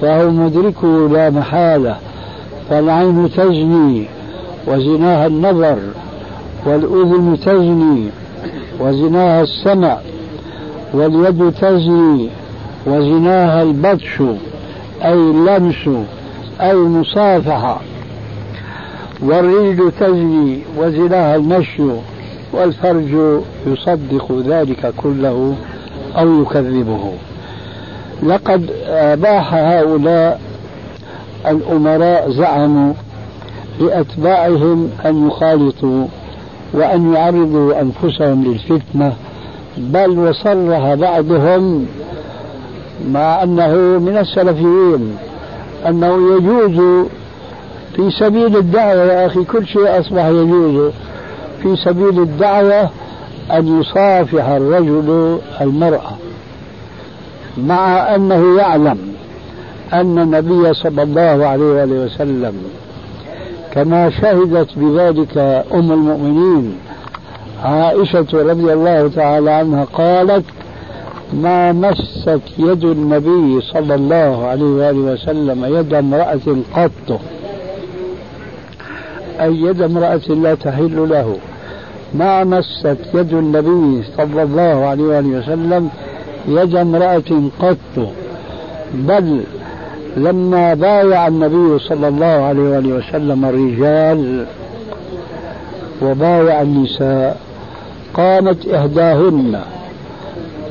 فهو 0.00 0.30
مدركه 0.30 1.08
لا 1.08 1.30
محالة 1.30 1.96
فالعين 2.70 3.30
تزني 3.36 4.06
وزناها 4.66 5.26
النظر 5.26 5.78
والأذن 6.66 7.38
تزني 7.44 8.08
وزناها 8.80 9.42
السمع 9.42 9.98
واليد 10.94 11.52
تزني 11.52 12.28
وزناها 12.86 13.62
البطش 13.62 14.20
أي 15.04 15.12
اللمس 15.12 15.88
أي 16.60 16.72
المصافحة. 16.72 17.80
والرجل 19.22 19.92
تزني 20.00 20.60
وزناها 20.78 21.36
المشي 21.36 21.82
والفرج 22.52 23.40
يصدق 23.66 24.42
ذلك 24.46 24.94
كله 24.96 25.54
أو 26.18 26.42
يكذبه. 26.42 27.12
لقد 28.22 28.70
أباح 28.86 29.54
هؤلاء 29.54 30.40
الأمراء 31.46 32.30
زعموا 32.30 32.92
لأتباعهم 33.80 34.90
أن 35.06 35.26
يخالطوا 35.26 36.06
وأن 36.72 37.12
يعرضوا 37.14 37.80
أنفسهم 37.80 38.44
للفتنة 38.44 39.12
بل 39.78 40.18
وصرح 40.18 40.94
بعضهم 40.94 41.86
مع 43.10 43.42
أنه 43.42 43.74
من 43.98 44.16
السلفيين 44.20 45.16
أنه 45.88 46.36
يجوز 46.36 47.06
في 47.96 48.10
سبيل 48.10 48.56
الدعوة 48.56 49.04
يا 49.04 49.26
أخي 49.26 49.44
كل 49.44 49.66
شيء 49.66 50.00
أصبح 50.00 50.24
يجوز. 50.24 50.92
في 51.62 51.76
سبيل 51.76 52.20
الدعوة 52.20 52.90
أن 53.52 53.80
يصافح 53.80 54.44
الرجل 54.48 55.38
المرأة 55.60 56.12
مع 57.58 58.14
أنه 58.14 58.58
يعلم 58.58 58.98
أن 59.92 60.18
النبي 60.18 60.74
صلى 60.74 61.02
الله 61.02 61.46
عليه 61.46 61.64
وآله 61.64 62.04
وسلم 62.04 62.54
كما 63.72 64.10
شهدت 64.10 64.68
بذلك 64.76 65.38
أم 65.74 65.92
المؤمنين 65.92 66.76
عائشة 67.64 68.26
رضي 68.32 68.72
الله 68.72 69.08
تعالى 69.08 69.50
عنها 69.50 69.84
قالت 69.84 70.44
ما 71.32 71.72
مست 71.72 72.40
يد 72.58 72.84
النبي 72.84 73.60
صلى 73.60 73.94
الله 73.94 74.46
عليه 74.46 74.64
وآله 74.64 75.12
وسلم 75.12 75.64
يد 75.64 75.94
امرأة 75.94 76.56
قط. 76.74 77.20
أي 79.40 79.60
يد 79.60 79.82
امرأة 79.82 80.28
لا 80.28 80.54
تحل 80.54 81.08
له. 81.10 81.36
ما 82.14 82.44
مست 82.44 82.96
يد 83.14 83.32
النبي 83.32 84.02
صلى 84.16 84.42
الله 84.42 84.86
عليه 84.86 85.04
وآله 85.04 85.38
وسلم 85.38 85.90
يد 86.48 86.74
امرأة 86.76 87.48
قط. 87.60 88.08
بل 88.94 89.40
لما 90.16 90.74
بايع 90.74 91.26
النبي 91.26 91.78
صلى 91.78 92.08
الله 92.08 92.26
عليه 92.26 92.62
وآله 92.62 92.88
وسلم 92.88 93.44
الرجال 93.44 94.46
وبايع 96.02 96.62
النساء 96.62 97.40
قامت 98.14 98.68
إحداهن 98.68 99.60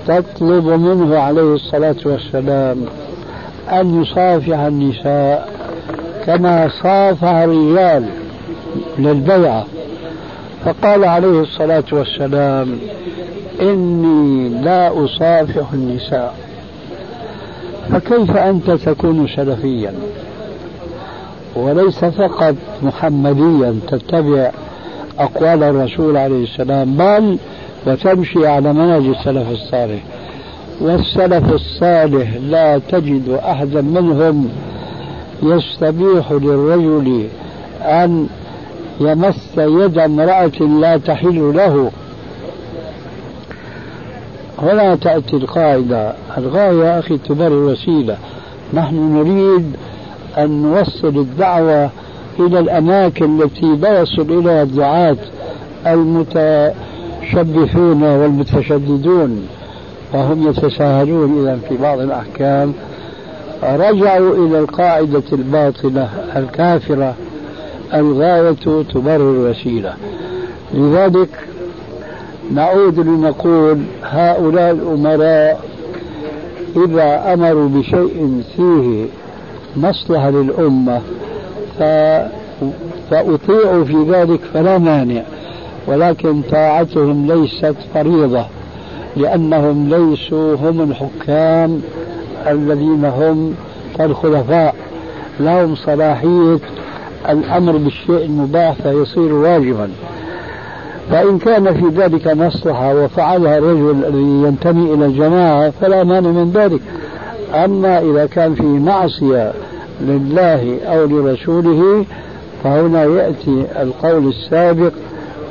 تطلب 0.08 0.66
منه 0.66 1.20
عليه 1.20 1.54
الصلاة 1.54 1.96
والسلام 2.06 2.78
أن 3.72 4.02
يصافح 4.02 4.60
النساء 4.60 5.50
كما 6.26 6.70
صافح 6.84 7.28
الرجال. 7.28 8.06
للبيعة 9.00 9.66
فقال 10.66 11.06
عليه 11.06 11.42
الصلاة 11.42 11.84
والسلام 11.92 12.80
إني 13.62 14.50
لا 14.50 15.06
أصافح 15.06 15.74
النساء. 15.74 16.36
فكيف 17.92 18.38
أنت 18.38 18.72
تكون 18.72 19.28
سلفيا؟ 19.36 19.94
وليس 21.56 22.06
فقط 22.06 22.56
محمديا 22.84 23.80
تتبع 23.88 24.52
أقوال 25.20 25.64
الرسول 25.64 26.18
عليه 26.18 26.44
السلام 26.44 26.94
بل 26.94 27.38
وتمشي 27.88 28.48
على 28.48 28.74
منهج 28.74 29.06
السلف 29.06 29.52
الصالح. 29.52 30.00
والسلف 30.82 31.54
الصالح 31.54 32.30
لا 32.50 32.78
تجد 32.78 33.30
أحدا 33.30 33.82
منهم 33.82 34.50
يستبيح 35.44 36.32
للرجل 36.32 37.28
أن 37.82 38.28
يمس 39.00 39.58
يد 39.58 39.98
امرأة 39.98 40.62
لا 40.82 40.98
تحل 40.98 41.54
له. 41.56 41.92
هنا 44.62 44.96
تأتي 44.96 45.36
القاعدة. 45.36 46.14
الغاية 46.38 47.00
أخي 47.00 47.18
تبرر 47.18 47.54
وسيلة 47.54 48.18
نحن 48.74 48.96
نريد 48.96 49.76
أن 50.38 50.62
نوصل 50.62 51.18
الدعوة 51.18 51.90
إلى 52.40 52.60
الأماكن 52.60 53.42
التي 53.42 53.66
لا 53.66 54.02
يصل 54.02 54.22
إليها 54.22 54.64
الدعاة 54.64 55.18
المتشبثون 55.88 56.84
والمتشددون. 58.04 59.48
وهم 60.14 60.50
يتساهلون 60.50 61.42
إذا 61.42 61.60
في 61.70 61.78
بعض 61.78 62.00
الأحكام. 62.00 62.74
رجعوا 63.64 64.36
إلى 64.48 64.60
القاعدة 64.60 65.24
الباطلة 65.34 66.10
الكافرة. 66.36 67.14
الغاية 67.96 68.56
تبرر 68.94 69.32
الوسيلة. 69.32 69.94
لذلك 70.74 71.30
نعود 72.52 73.00
لنقول 73.00 73.80
هؤلاء 74.04 74.72
الأمراء 74.72 75.62
إذا 76.76 77.34
أمروا 77.34 77.70
بشيء 77.70 78.44
فيه 78.56 79.06
مصلحة 79.78 80.30
للأمة 80.30 81.02
فأطيعوا 83.10 83.84
في 83.84 84.06
ذلك 84.10 84.40
فلا 84.54 84.78
مانع 84.78 85.22
ولكن 85.88 86.42
طاعتهم 86.42 87.32
ليست 87.32 87.76
فريضة 87.94 88.46
لأنهم 89.18 89.90
ليسوا 89.90 90.56
هم 90.56 90.82
الحكام 90.82 91.82
الذين 92.48 93.06
هم 93.06 93.54
كالخلفاء 93.98 94.76
لهم 95.40 95.76
صلاحية 95.76 96.60
الأمر 97.30 97.78
بالشيء 97.78 98.26
المباح 98.26 98.74
فيصير 98.74 99.34
واجبا. 99.34 99.90
فإن 101.12 101.38
كان 101.38 101.74
في 101.74 102.02
ذلك 102.02 102.28
مصلحة 102.28 102.96
وفعلها 102.96 103.58
الرجل 103.58 103.92
الذي 103.92 104.48
ينتمي 104.48 104.94
إلى 104.94 105.06
الجماعة 105.06 105.70
فلا 105.82 106.04
مانع 106.04 106.30
من 106.30 106.52
ذلك. 106.52 106.82
أما 107.54 108.00
إذا 108.00 108.26
كان 108.26 108.56
في 108.56 108.64
معصية 108.64 109.54
لله 110.02 110.80
أو 110.86 111.06
لرسوله 111.06 112.06
فهنا 112.64 113.04
يأتي 113.04 113.66
القول 113.82 114.28
السابق 114.28 114.92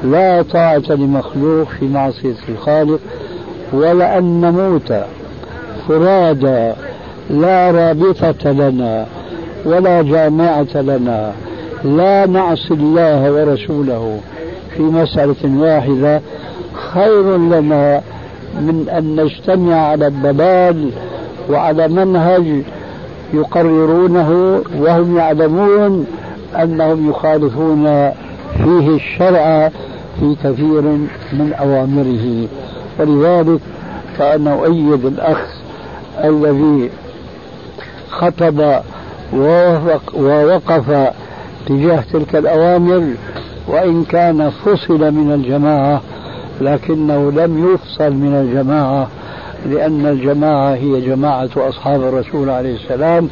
لا 0.04 0.42
طاعة 0.42 0.82
لمخلوق 0.88 1.68
في 1.68 1.88
معصية 1.88 2.34
الخالق 2.48 3.00
ولأن 3.72 4.40
نموت 4.40 4.94
فرادى 5.88 6.72
لا 7.30 7.70
رابطة 7.70 8.50
لنا 8.52 9.06
ولا 9.64 10.02
جامعة 10.02 10.74
لنا. 10.74 11.32
لا 11.84 12.26
نعصي 12.26 12.74
الله 12.74 13.32
ورسوله 13.32 14.20
في 14.76 14.82
مسألة 14.82 15.34
واحدة. 15.44 16.20
خير 16.94 17.36
لنا 17.36 18.00
من 18.54 18.88
أن 18.98 19.16
نجتمع 19.16 19.76
على 19.76 20.06
الضلال 20.06 20.90
وعلى 21.50 21.88
منهج 21.88 22.62
يقررونه 23.34 24.60
وهم 24.78 25.16
يعلمون 25.16 26.06
أنهم 26.56 27.10
يخالفون 27.10 28.10
فيه 28.56 28.96
الشرع 28.96 29.70
في 30.20 30.36
كثير 30.44 30.82
من 31.32 31.52
أوامره. 31.60 32.48
ولذلك 32.98 33.60
فأنا 34.18 34.54
أؤيد 34.54 35.04
الأخ 35.04 35.38
الذي 36.24 36.90
خطب 38.10 38.80
ووقف 40.16 41.12
تجاه 41.66 42.04
تلك 42.12 42.36
الأوامر 42.36 43.14
وإن 43.68 44.04
كان 44.04 44.50
فصل 44.50 45.12
من 45.12 45.32
الجماعة 45.32 46.00
لكنه 46.60 47.30
لم 47.30 47.74
يفصل 47.74 48.12
من 48.12 48.34
الجماعة 48.34 49.08
لأن 49.70 50.06
الجماعة 50.06 50.74
هي 50.74 51.00
جماعة 51.00 51.48
أصحاب 51.56 52.02
الرسول 52.02 52.50
عليه 52.50 52.74
السلام 52.74 53.28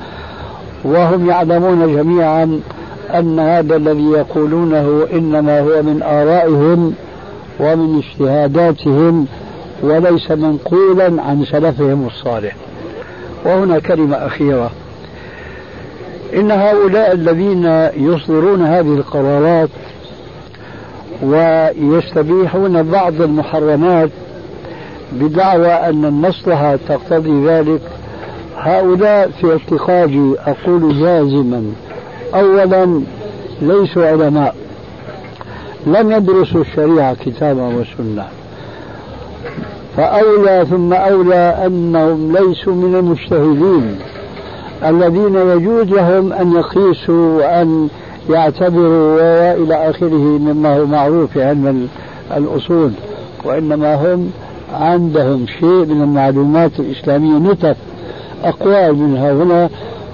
وهم 0.85 1.28
يعلمون 1.28 1.97
جميعا 1.97 2.61
أن 3.14 3.39
هذا 3.39 3.76
الذي 3.76 4.05
يقولونه 4.05 5.07
إنما 5.12 5.61
هو 5.61 5.83
من 5.83 6.03
آرائهم 6.03 6.95
ومن 7.61 7.99
اجتهاداتهم 7.99 9.26
وليس 9.83 10.30
منقولا 10.30 11.22
عن 11.22 11.45
سلفهم 11.45 12.07
الصالح. 12.07 12.57
وهنا 13.45 13.78
كلمة 13.78 14.16
أخيرة. 14.16 14.70
إن 16.35 16.51
هؤلاء 16.51 17.12
الذين 17.12 17.64
يصدرون 17.97 18.62
هذه 18.62 18.95
القرارات 18.95 19.68
ويستبيحون 21.22 22.83
بعض 22.83 23.22
المحرمات 23.22 24.11
بدعوى 25.12 25.72
أن 25.72 26.05
المصلحة 26.05 26.76
تقتضي 26.89 27.47
ذلك 27.47 27.80
هؤلاء 28.57 29.30
في 29.41 29.53
اعتقادي 29.53 30.35
أقول 30.47 31.01
جازما. 31.01 31.72
أولا 32.35 33.03
ليسوا 33.62 34.07
علماء. 34.07 34.55
لم 35.87 36.12
يدرسوا 36.12 36.61
الشريعة 36.61 37.14
كتابا 37.14 37.66
وسنة. 37.66 38.26
فأولى 39.97 40.66
ثم 40.70 40.93
أولى 40.93 41.66
أنهم 41.66 42.37
ليسوا 42.37 42.74
من 42.74 42.95
المجتهدين. 42.95 43.99
الذين 44.85 45.35
يجوز 45.37 45.87
لهم 45.87 46.33
أن 46.33 46.53
يقيسوا 46.53 47.39
وأن 47.39 47.89
يعتبروا 48.30 49.14
وإلى 49.14 49.91
آخره 49.91 50.39
مما 50.39 50.76
هو 50.76 50.87
معروف 50.87 51.30
في 51.30 51.45
علم 51.45 51.89
الأصول 52.37 52.91
وإنما 53.45 53.95
هم 53.95 54.30
عندهم 54.72 55.47
شيء 55.47 55.85
من 55.85 56.03
المعلومات 56.03 56.70
الإسلامية 56.78 57.53
نتف 57.53 57.76
أقوال 58.45 58.97
منها 58.97 59.33
هنا 59.33 59.68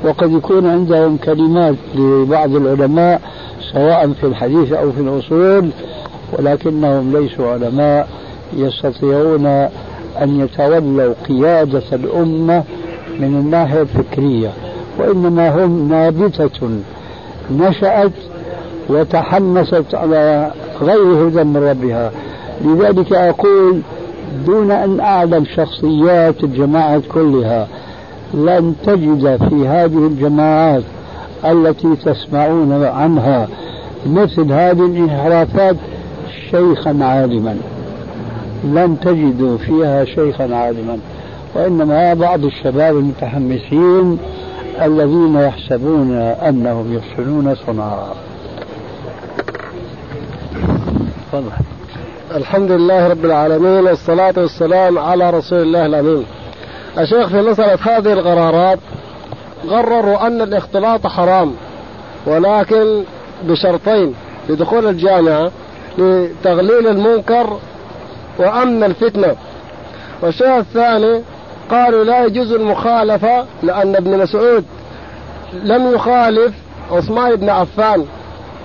وقد 0.05 0.33
يكون 0.33 0.67
عندهم 0.67 1.17
كلمات 1.17 1.75
لبعض 1.95 2.57
العلماء 2.57 3.21
سواء 3.73 4.13
في 4.21 4.27
الحديث 4.27 4.73
أو 4.73 4.93
في 4.93 5.01
الأصول 5.01 5.71
ولكنهم 6.33 7.17
ليسوا 7.17 7.51
علماء 7.53 8.09
يستطيعون 8.57 9.47
أن 10.23 10.41
يتولوا 10.41 11.15
قيادة 11.29 11.83
الأمة 11.93 12.65
من 13.19 13.25
الناحية 13.25 13.81
الفكرية 13.81 14.51
وإنما 14.99 15.65
هم 15.65 15.89
نابتة. 15.89 16.69
نشأت 17.59 18.13
وتحمست 18.89 19.95
على 19.95 20.51
غير 20.83 21.29
هدى 21.29 21.45
من 21.45 21.57
ربها. 21.57 22.11
لذلك 22.65 23.13
أقول 23.13 23.81
دون 24.47 24.71
أن 24.71 25.01
أعلم 25.01 25.45
شخصيات 25.57 26.45
الجماعات 26.45 27.03
كلها 27.15 27.69
لن 28.35 28.75
تجد 28.87 29.49
في 29.49 29.69
هذه 29.69 30.07
الجماعات 30.07 30.83
التي 31.45 31.97
تسمعون 32.05 32.85
عنها 32.85 33.49
مثل 34.07 34.53
هذه 34.53 34.87
الانحرافات 34.87 35.77
شيخا 36.51 36.99
عالما. 37.01 37.57
لن 38.65 38.97
تجدوا 39.03 39.59
فيها 39.59 40.05
شيخا 40.05 40.55
عالما. 40.55 40.99
وإنما 41.55 42.15
بعض 42.15 42.45
الشباب 42.45 42.97
المتحمسين 42.97 44.19
الذين 44.83 45.37
يحسبون 45.37 46.13
أنهم 46.19 46.97
يحسنون 46.99 47.55
صنعا 47.67 48.09
تفضل. 51.33 51.51
الحمد 52.35 52.71
لله 52.71 53.09
رب 53.09 53.25
العالمين 53.25 53.87
والصلاة 53.87 54.35
والسلام 54.37 54.99
على 54.99 55.31
رسول 55.31 55.63
الله 55.63 55.87
الأمين. 55.87 56.25
الشيخ 56.99 57.29
في 57.29 57.43
مسألة 57.43 57.79
هذه 57.83 58.13
القرارات 58.13 58.79
قرروا 59.71 60.27
أن 60.27 60.43
الاختلاط 60.43 61.07
حرام 61.07 61.53
ولكن 62.27 63.03
بشرطين 63.45 64.15
لدخول 64.49 64.87
الجامعة 64.87 65.51
لتغليل 65.99 66.87
المنكر 66.87 67.59
وأمن 68.39 68.85
الفتنة. 68.85 69.37
والشيء 70.23 70.59
الثاني 70.59 71.23
قالوا 71.71 72.05
لا 72.05 72.25
يجوز 72.25 72.53
المخالفة 72.53 73.45
لأن 73.63 73.97
ابن 73.97 74.19
مسعود 74.19 74.65
لم 75.53 75.95
يخالف 75.95 76.55
عثمان 76.91 77.37
بن 77.37 77.49
عفان 77.49 78.05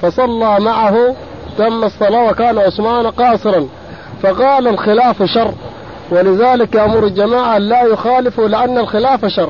فصلى 0.02 0.60
معه 0.60 1.16
تم 1.58 1.84
الصلاة 1.84 2.30
وكان 2.30 2.58
عثمان 2.58 3.08
قاصرا. 3.08 3.68
فقال 4.24 4.68
الخلاف 4.68 5.24
شر 5.24 5.54
ولذلك 6.12 6.76
يأمر 6.76 7.04
الجماعة 7.04 7.58
لا 7.58 7.84
يخالفوا 7.84 8.48
لأن 8.48 8.78
الخلاف 8.78 9.26
شر. 9.26 9.50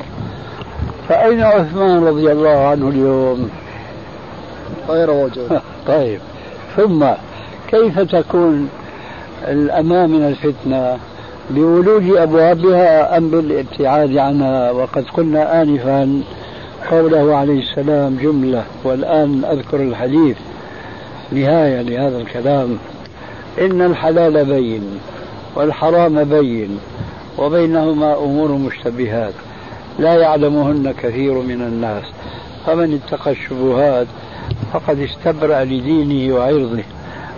فأين 1.09 1.43
عثمان 1.43 2.03
رضي 2.03 2.31
الله 2.31 2.67
عنه 2.67 2.89
اليوم؟ 2.89 3.49
غير 4.89 5.13
موجود. 5.13 5.61
طيب 5.87 6.19
ثم 6.77 7.05
كيف 7.67 7.99
تكون 7.99 8.69
الأمان 9.47 10.09
من 10.09 10.27
الفتنة؟ 10.27 10.97
بولوج 11.49 12.17
أبوابها 12.17 13.17
أم 13.17 13.29
بالابتعاد 13.29 14.17
عنها 14.17 14.71
وقد 14.71 15.05
قلنا 15.13 15.61
آنفا 15.61 16.21
قوله 16.91 17.35
عليه 17.35 17.59
السلام 17.59 18.17
جملة 18.21 18.63
والآن 18.83 19.45
أذكر 19.51 19.81
الحديث 19.81 20.37
نهاية 21.31 21.81
لهذا 21.81 22.17
الكلام. 22.17 22.77
إن 23.61 23.81
الحلال 23.81 24.45
بين 24.45 24.83
والحرام 25.55 26.23
بين 26.23 26.79
وبينهما 27.37 28.17
أمور 28.17 28.51
مشتبهات 28.51 29.33
لا 29.99 30.13
يعلمهن 30.15 30.93
كثير 31.03 31.33
من 31.33 31.61
الناس. 31.61 32.03
فمن 32.65 32.99
اتقى 33.05 33.31
الشبهات 33.31 34.07
فقد 34.73 34.99
استبرأ 34.99 35.63
لدينه 35.63 36.35
وعرضه. 36.35 36.83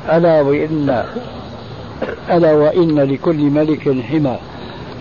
ألا 0.10 0.42
وإن 0.42 1.06
ألا 2.32 2.54
وإن 2.54 3.00
لكل 3.00 3.36
ملك 3.36 4.04
حمى 4.04 4.38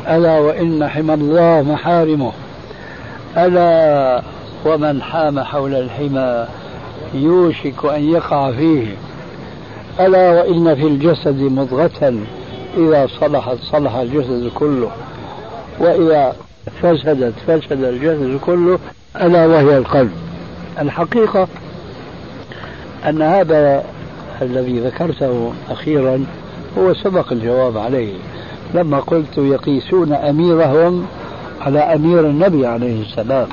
ألا 0.08 0.38
وإن 0.38 0.88
حمى 0.88 1.14
الله 1.14 1.62
محارمه. 1.62 2.32
ألا 3.36 4.22
ومن 4.66 5.02
حام 5.02 5.40
حول 5.40 5.74
الحمى 5.74 6.46
يوشك 7.14 7.84
أن 7.84 8.10
يقع 8.10 8.52
فيه. 8.52 8.86
ألا 10.00 10.30
وإن 10.30 10.74
في 10.74 10.86
الجسد 10.86 11.40
مضغة 11.40 12.14
إذا 12.76 13.08
صلحت 13.20 13.56
صلح 13.72 13.94
الجسد 13.94 14.50
كله. 14.54 14.90
وإذا 15.78 16.36
فسدت 16.82 17.34
فسد 17.46 17.84
الجسد 17.84 18.38
كله 18.46 18.78
ألا 19.16 19.46
وهي 19.46 19.78
القلب. 19.78 20.12
الحقيقة 20.80 21.48
أن 23.08 23.22
هذا 23.22 23.84
الذي 24.42 24.80
ذكرته 24.80 25.52
أخيرا 25.70 26.24
هو 26.78 26.94
سبق 26.94 27.32
الجواب 27.32 27.78
عليه. 27.78 28.14
لما 28.74 29.00
قلت 29.00 29.38
يقيسون 29.38 30.12
أميرهم 30.12 31.06
على 31.60 31.78
أمير 31.78 32.20
النبي 32.20 32.66
عليه 32.66 33.02
السلام. 33.02 33.48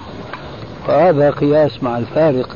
وهذا 0.88 1.30
قياس 1.30 1.84
مع 1.84 1.98
الفارق. 1.98 2.50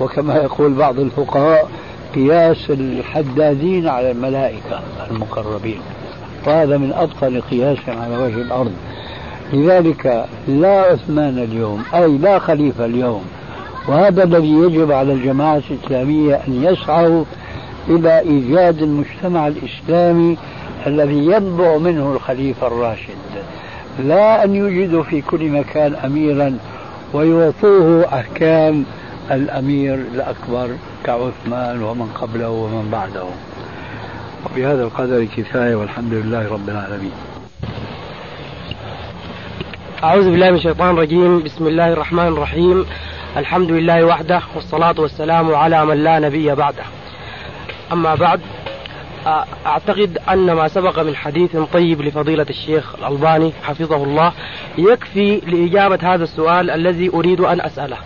وكما 0.00 0.34
يقول 0.36 0.72
بعض 0.72 0.98
الفقهاء 0.98 1.68
قياس 2.14 2.70
الحدادين 2.70 3.88
على 3.88 4.10
الملائكة 4.10 4.80
المقربين. 5.10 5.80
وهذا 6.46 6.78
من 6.78 6.92
أبطل 6.92 7.40
قياس 7.50 7.78
على 7.88 8.16
وجه 8.16 8.42
الأرض. 8.42 8.72
لذلك 9.52 10.26
لا 10.48 10.80
عثمان 10.80 11.38
اليوم 11.38 11.82
أي 11.94 12.18
لا 12.18 12.38
خليفة 12.38 12.84
اليوم. 12.84 13.24
وهذا 13.88 14.24
الذي 14.24 14.52
يجب 14.52 14.92
على 14.92 15.12
الجماعة 15.12 15.62
الإسلامية 15.70 16.34
أن 16.34 16.64
يسعوا 16.64 17.24
إلى 17.88 18.20
إيجاد 18.20 18.82
المجتمع 18.82 19.48
الإسلامي 19.48 20.36
الذي 20.86 21.18
ينبع 21.18 21.76
منه 21.78 22.12
الخليفة 22.12 22.66
الراشد. 22.66 23.44
لا 23.98 24.44
أن 24.44 24.54
يوجدوا 24.54 25.02
في 25.02 25.20
كل 25.22 25.48
مكان 25.48 25.94
أميرا 25.94 26.58
ويعطوه 27.12 28.04
أحكام 28.12 28.84
الأمير 29.30 29.94
الأكبر 29.94 30.68
كعثمان 31.04 31.82
ومن 31.82 32.06
قبله 32.20 32.50
ومن 32.50 32.88
بعده. 32.92 33.24
وبهذا 34.46 34.82
القدر 34.82 35.24
كفاية 35.24 35.74
والحمد 35.74 36.12
لله 36.12 36.52
رب 36.52 36.68
العالمين. 36.68 37.12
أعوذ 40.04 40.30
بالله 40.30 40.50
من 40.50 40.56
الشيطان 40.56 40.90
الرجيم. 40.90 41.42
بسم 41.42 41.66
الله 41.66 41.92
الرحمن 41.92 42.28
الرحيم. 42.28 42.86
الحمد 43.36 43.70
لله 43.70 44.04
وحده 44.04 44.40
والصلاة 44.54 44.94
والسلام 44.98 45.54
على 45.54 45.86
من 45.86 46.04
لا 46.04 46.18
نبي 46.18 46.54
بعده. 46.54 46.84
أما 47.92 48.14
بعد 48.14 48.40
أعتقد 49.66 50.18
أن 50.28 50.52
ما 50.52 50.68
سبق 50.68 50.98
من 50.98 51.16
حديث 51.16 51.56
طيب 51.72 52.02
لفضيلة 52.02 52.46
الشيخ 52.50 52.94
الألباني 52.94 53.52
حفظه 53.62 54.04
الله 54.04 54.32
يكفي 54.78 55.40
لإجابة 55.46 56.14
هذا 56.14 56.24
السؤال 56.24 56.70
الذي 56.70 57.10
أريد 57.14 57.40
أن 57.40 57.60
أسأله. 57.60 57.96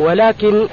ولكن 0.00 0.68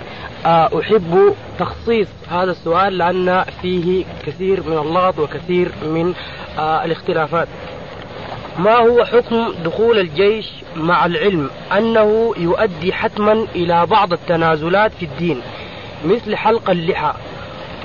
أحب 0.45 1.33
تخصيص 1.59 2.07
هذا 2.29 2.51
السؤال 2.51 2.97
لأن 2.97 3.45
فيه 3.61 4.05
كثير 4.25 4.63
من 4.63 4.77
اللغط 4.77 5.19
وكثير 5.19 5.71
من 5.83 6.13
الاختلافات. 6.59 7.47
ما 8.59 8.75
هو 8.75 9.05
حكم 9.05 9.53
دخول 9.65 9.99
الجيش 9.99 10.51
مع 10.75 11.05
العلم؟ 11.05 11.49
أنه 11.77 12.33
يؤدي 12.37 12.93
حتما 12.93 13.45
إلى 13.55 13.85
بعض 13.85 14.13
التنازلات 14.13 14.91
في 14.99 15.05
الدين 15.05 15.41
مثل 16.05 16.35
حلق 16.35 16.69
اللحى. 16.69 17.13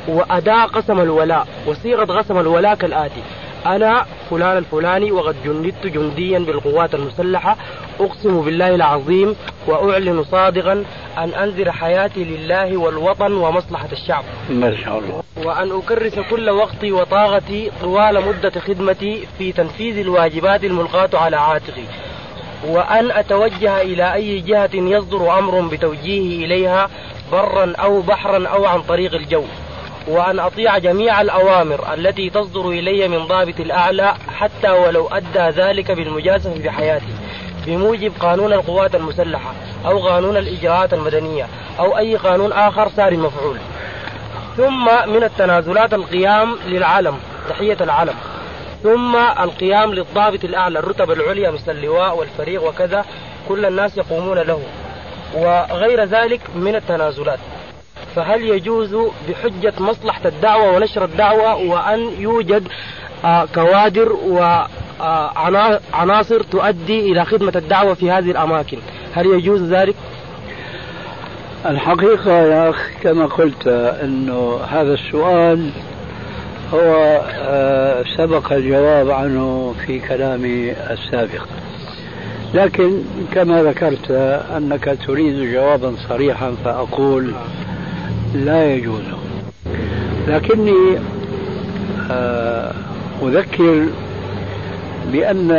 وأداء 0.09 0.67
قسم 0.67 1.01
الولاء 1.01 1.47
وصيغة 1.67 2.05
قسم 2.05 2.39
الولاء 2.39 2.75
كالآتي. 2.75 3.23
أنا 3.67 4.07
فلان 4.31 4.57
الفلاني 4.57 5.13
وقد 5.13 5.37
جندت 5.45 5.87
جنديا 5.87 6.39
بالقوات 6.39 6.95
المسلحة. 6.95 7.57
أقسم 8.01 8.41
بالله 8.41 8.75
العظيم 8.75 9.37
وأعلن 9.67 10.25
صادقا 10.25 10.85
أن 11.19 11.29
أنذر 11.35 11.73
حياتي 11.73 12.25
لله 12.25 12.77
والوطن 12.77 13.33
ومصلحة 13.33 13.89
الشعب. 13.93 14.25
ما 14.51 14.77
شاء 14.85 14.99
الله. 14.99 15.23
وأن 15.45 15.73
أكرس 15.73 16.19
كل 16.31 16.51
وقتي 16.51 16.93
وطاقتي 16.93 17.71
طوال 17.81 18.27
مدة 18.29 18.61
خدمتي 18.61 19.27
في 19.39 19.53
تنفيذ 19.53 19.99
الواجبات 19.99 20.65
الملقاة 20.65 21.11
على 21.15 21.37
عاتقي. 21.37 21.85
وأن 22.67 23.11
أتوجه 23.11 23.83
إلى 23.83 24.15
أي 24.15 24.41
جهة 24.41 24.71
يصدر 24.75 25.39
أمر 25.39 25.61
بتوجيهي 25.61 26.45
إليها 26.45 26.91
برا 27.33 27.73
أو 27.77 28.01
بحرا 28.01 28.49
أو 28.49 28.67
عن 28.67 28.83
طريق 28.83 29.15
الجو. 29.15 29.45
وأن 30.09 30.39
أطيع 30.39 30.79
جميع 30.79 31.21
الأوامر 31.21 31.95
التي 31.95 32.31
تصدر 32.31 32.69
إلي 32.69 33.09
من 33.09 33.27
ضابط 33.27 33.61
الأعلى 33.61 34.15
حتى 34.39 34.71
ولو 34.71 35.09
أدى 35.09 35.61
ذلك 35.61 35.91
بالمجازفة 35.91 36.63
بحياتي 36.65 37.15
بموجب 37.67 38.13
قانون 38.21 38.53
القوات 38.53 38.95
المسلحة 38.95 39.53
أو 39.87 39.99
قانون 39.99 40.37
الإجراءات 40.37 40.95
المدنية 40.95 41.47
أو 41.79 41.99
أي 41.99 42.17
قانون 42.17 42.53
آخر 42.53 42.89
سار 42.89 43.17
مفعول. 43.17 43.59
ثم 44.57 44.85
من 45.11 45.25
التنازلات 45.25 45.95
القيام 45.95 46.57
للعلم 46.67 47.19
تحية 47.49 47.77
العلم 47.81 48.15
ثم 48.83 49.17
القيام 49.17 49.95
للضابط 49.95 50.45
الأعلى 50.45 50.79
الرتب 50.79 51.11
العليا 51.11 51.51
مثل 51.51 51.73
اللواء 51.73 52.17
والفريق 52.17 52.69
وكذا 52.69 53.05
كل 53.49 53.67
الناس 53.67 53.97
يقومون 53.97 54.39
له. 54.39 54.63
وغير 55.35 56.05
ذلك 56.05 56.41
من 56.55 56.75
التنازلات. 56.75 57.39
فهل 58.17 58.43
يجوز 58.43 58.97
بحجة 59.29 59.73
مصلحة 59.81 60.21
الدعوة 60.29 60.77
ونشر 60.77 61.05
الدعوة 61.05 61.55
وأن 61.57 62.11
يوجد 62.19 62.69
آه، 63.25 63.45
كوادر 63.55 64.13
وعناصر 65.01 66.43
تؤدي 66.43 67.13
إلى 67.13 67.25
خدمة 67.25 67.53
الدعوة 67.57 67.95
في 67.95 68.11
هذه 68.11 68.31
الأماكن 68.31 68.79
هل 69.15 69.27
يجوز 69.27 69.63
ذلك؟ 69.63 69.95
الحقيقة 71.67 72.33
يا 72.33 72.71
أخي 72.71 72.95
كما 73.03 73.27
قلت 73.27 73.67
أنه 74.03 74.61
هذا 74.71 74.95
السؤال 74.95 75.71
هو 76.75 77.21
آه، 77.33 78.05
سبق 78.17 78.53
الجواب 78.53 79.11
عنه 79.11 79.75
في 79.87 79.99
كلامي 79.99 80.73
السابق 80.73 81.45
لكن 82.55 83.03
كما 83.33 83.63
ذكرت 83.63 84.11
أنك 84.57 84.99
تريد 85.07 85.53
جوابا 85.53 85.95
صريحا 86.09 86.53
فأقول 86.65 87.33
لا 88.35 88.75
يجوز. 88.75 89.03
لكني 90.29 90.99
آه، 92.11 92.75
أذكر 93.23 93.87
بأن 95.13 95.51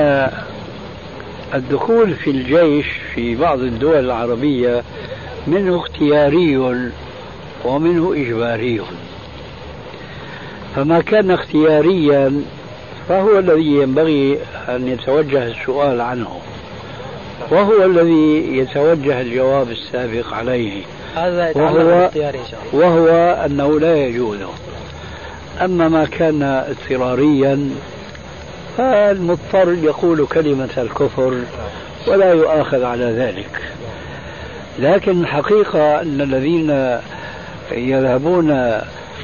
الدخول 1.53 2.13
في 2.13 2.29
الجيش 2.31 2.85
في 3.15 3.35
بعض 3.35 3.59
الدول 3.59 4.05
العربية 4.05 4.83
منه 5.47 5.77
اختياري 5.77 6.57
ومنه 7.65 8.13
إجباري. 8.13 8.81
فما 10.75 11.01
كان 11.01 11.31
اختياريا 11.31 12.41
فهو 13.09 13.39
الذي 13.39 13.75
ينبغي 13.81 14.39
أن 14.69 14.87
يتوجه 14.87 15.47
السؤال 15.47 16.01
عنه 16.01 16.39
وهو 17.51 17.85
الذي 17.85 18.57
يتوجه 18.57 19.21
الجواب 19.21 19.71
السابق 19.71 20.33
عليه. 20.33 20.83
هذا 21.15 21.51
وهو, 21.55 22.09
إن 22.15 22.45
شاء 22.51 22.59
الله. 22.73 22.85
وهو 22.85 23.07
أنه 23.45 23.79
لا 23.79 23.95
يجوز. 23.95 24.39
أما 25.61 25.87
ما 25.87 26.05
كان 26.05 26.43
اضطراريا 26.43 27.69
فالمضطر 28.77 29.73
يقول 29.73 30.25
كلمة 30.25 30.69
الكفر 30.77 31.41
ولا 32.07 32.33
يؤاخذ 32.33 32.83
على 32.83 33.05
ذلك. 33.05 33.61
لكن 34.79 35.21
الحقيقة 35.21 36.01
أن 36.01 36.21
الذين 36.21 36.99
يذهبون 37.71 38.51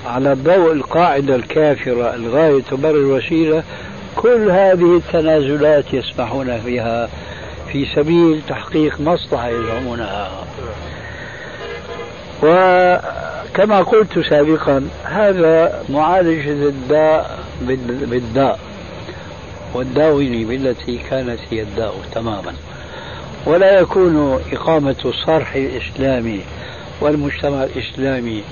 على 0.06 0.34
ضوء 0.34 0.74
القاعدة 0.74 1.36
الكافرة 1.36 2.16
الغاية 2.16 2.62
تبرر 2.62 2.96
الوسيلة 2.96 3.64
كل 4.16 4.50
هذه 4.50 4.98
التنازلات 4.98 5.94
يسمحون 5.94 6.60
فيها 6.66 7.10
في 7.72 7.86
سبيل 7.96 8.42
تحقيق 8.50 9.00
مصلحة 9.00 9.50
يزعمونها. 9.50 10.30
وكما 12.46 13.82
قلت 13.82 14.20
سابقا 14.20 14.88
هذا 15.04 15.84
معالجة 15.90 16.52
الداء 16.52 17.40
بالداء 17.62 18.60
والداوين 19.74 20.48
بالتي 20.48 21.00
كانت 21.10 21.40
هي 21.52 21.62
الداء 21.62 21.96
تماما. 22.16 22.54
ولا 23.46 23.80
يكون 23.80 24.42
إقامة 24.52 24.96
الصرح 25.06 25.56
الإسلامي 25.56 26.42
والمجتمع 27.02 27.64
الإسلامي 27.64 28.44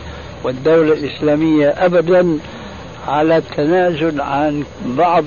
والدولة 0.43 0.93
الإسلامية 0.93 1.69
أبدا 1.69 2.37
على 3.07 3.37
التنازل 3.37 4.21
عن 4.21 4.63
بعض 4.85 5.25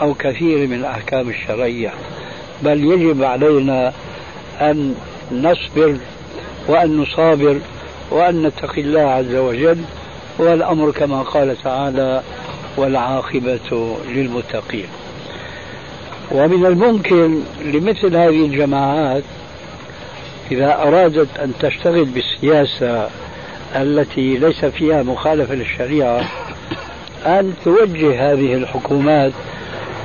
أو 0.00 0.14
كثير 0.14 0.66
من 0.66 0.74
الأحكام 0.74 1.28
الشرعية. 1.28 1.90
بل 2.62 2.84
يجب 2.84 3.22
علينا 3.22 3.92
أن 4.60 4.94
نصبر 5.32 5.96
وأن 6.68 6.96
نصابر 6.96 7.58
وأن 8.12 8.42
نتقي 8.42 8.80
الله 8.80 9.00
عز 9.00 9.34
وجل 9.34 9.78
والأمر 10.38 10.90
كما 10.90 11.22
قال 11.22 11.56
تعالى 11.62 12.22
والعاقبة 12.76 13.96
للمتقين. 14.08 14.86
ومن 16.30 16.66
الممكن 16.66 17.40
لمثل 17.64 18.16
هذه 18.16 18.44
الجماعات 18.44 19.22
إذا 20.52 20.82
أرادت 20.82 21.38
أن 21.38 21.52
تشتغل 21.60 22.04
بالسياسة 22.04 23.08
التي 23.76 24.38
ليس 24.38 24.64
فيها 24.64 25.02
مخالفة 25.02 25.54
للشريعة 25.54 26.24
أن 27.26 27.54
توجه 27.64 28.32
هذه 28.32 28.54
الحكومات 28.54 29.32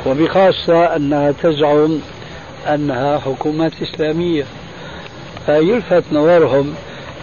وبخاصة 0.05 0.95
أنها 0.95 1.32
تزعم 1.32 1.99
أنها 2.68 3.20
حكومات 3.20 3.72
إسلامية. 3.82 4.45
فيلفت 5.45 6.03
نظرهم 6.12 6.76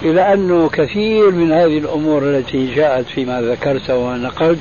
إلى 0.03 0.33
أنه 0.35 0.69
كثير 0.69 1.31
من 1.31 1.53
هذه 1.53 1.79
الأمور 1.79 2.23
التي 2.23 2.75
جاءت 2.75 3.07
فيما 3.07 3.43
ذكرت 3.43 3.91
ونقلت 3.91 4.59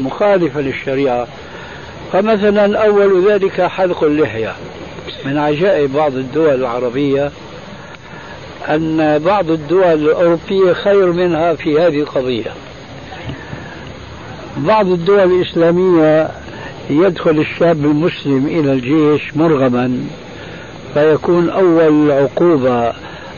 مخالفة 0.00 0.60
للشريعة. 0.60 1.26
فمثلا 2.12 2.84
أول 2.84 3.30
ذلك 3.30 3.60
حلق 3.60 4.04
اللحية. 4.04 4.54
من 5.24 5.38
عجائب 5.38 5.92
بعض 5.92 6.14
الدول 6.14 6.54
العربية 6.54 7.30
أن 8.68 9.18
بعض 9.18 9.50
الدول 9.50 9.84
الأوروبية 9.84 10.72
خير 10.72 11.12
منها 11.12 11.54
في 11.54 11.80
هذه 11.80 12.00
القضية. 12.00 12.52
بعض 14.56 14.86
الدول 14.86 15.32
الإسلامية 15.32 16.28
يدخل 16.90 17.38
الشاب 17.38 17.84
المسلم 17.84 18.46
إلى 18.46 18.72
الجيش 18.72 19.36
مرغما 19.36 20.04
فيكون 20.94 21.50
أول 21.50 22.10
عقوبة 22.10 22.92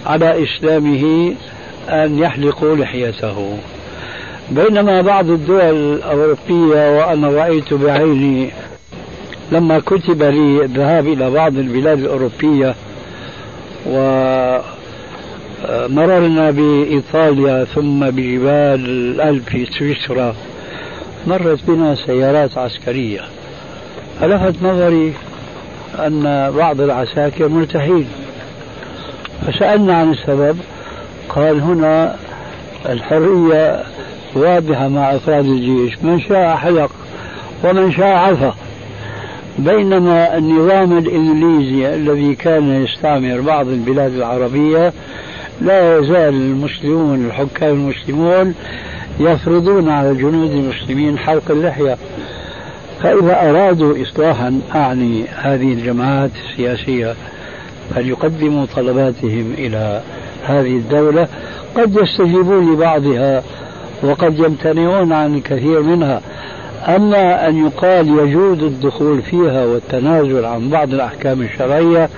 على 0.07 0.45
إسلامه 0.45 1.35
أن 1.89 2.19
يحلقوا 2.19 2.77
لحيته. 2.77 3.59
بينما 4.51 5.03
بعض 5.03 5.31
الدول 5.31 5.61
الأوروبية 5.61 6.99
وأنا 6.99 7.29
رأيت 7.29 7.75
بعيني 7.75 8.51
لما 9.53 9.79
كتب 9.79 10.23
لي 10.23 10.65
الذهاب 10.65 11.07
إلى 11.07 11.31
بعض 11.31 11.57
البلاد 11.57 11.99
الأوروبية 11.99 12.75
ومررنا 15.71 16.51
بإيطاليا 16.51 17.65
ثم 17.65 18.11
بجبال 18.11 18.81
الألب 18.89 19.43
في 19.43 19.67
سويسرا 19.67 20.35
مرت 21.27 21.59
بنا 21.69 21.95
سيارات 21.95 22.59
عسكرية. 22.59 23.21
فلفت 24.21 24.63
نظري 24.63 25.13
أن 25.99 26.53
بعض 26.57 26.81
العساكر 26.81 27.49
مرتاحين 27.49 28.09
فسألنا 29.47 29.95
عن 29.95 30.12
السبب 30.12 30.59
قال 31.28 31.61
هنا 31.61 32.16
الحرية 32.88 33.82
واضحة 34.34 34.88
مع 34.88 35.14
أفراد 35.14 35.45
الجيش 35.45 35.99
من 36.03 36.20
شاء 36.20 36.57
حلق 36.57 36.90
ومن 37.64 37.92
شاء 37.92 38.16
عفى 38.16 38.53
بينما 39.59 40.38
النظام 40.38 40.99
الإنجليزي 40.99 41.95
الذي 41.95 42.34
كان 42.34 42.84
يستعمر 42.84 43.40
بعض 43.40 43.68
البلاد 43.68 44.12
العربية 44.12 44.92
لا 45.61 45.99
يزال 45.99 46.34
المسلمون 46.34 47.26
الحكام 47.26 47.70
المسلمون 47.70 48.55
يفرضون 49.20 49.88
على 49.88 50.11
الجنود 50.11 50.51
المسلمين 50.51 51.18
حلق 51.18 51.51
اللحية. 51.51 51.97
فإذا 53.03 53.51
أرادوا 53.51 54.03
إصلاحا 54.03 54.61
أعني 54.74 55.24
هذه 55.36 55.72
الجماعات 55.72 56.30
السياسية. 56.45 57.14
فليقدموا 57.95 58.66
طلباتهم 58.76 59.55
إلى 59.59 60.01
هذه 60.45 60.76
الدولة. 60.76 61.28
قد 61.76 61.97
يستجيبون 62.03 62.72
لبعضها 62.72 63.43
وقد 64.03 64.39
يمتنعون 64.39 65.12
عن 65.12 65.35
الكثير 65.35 65.82
منها. 65.82 66.20
أما 66.89 67.49
أن 67.49 67.66
يقال 67.66 68.09
يجوز 68.09 68.62
الدخول 68.62 69.22
فيها 69.22 69.64
والتنازل 69.64 70.45
عن 70.45 70.68
بعض 70.68 70.95
الأحكام 70.95 71.43
الشرعية 71.43 72.09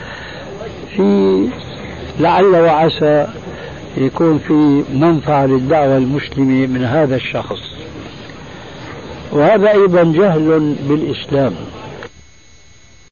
في 0.97 1.49
لعل 2.21 2.45
وعسى 2.45 3.27
يكون 3.97 4.39
في 4.39 4.83
منفعة 4.95 5.47
للدعوة 5.47 5.97
المسلمة 5.97 6.67
من 6.67 6.85
هذا 6.85 7.17
الشخص. 7.17 7.61
وهذا 9.33 9.71
أيضا 9.71 10.03
جهل 10.03 10.75
بالإسلام. 10.89 11.53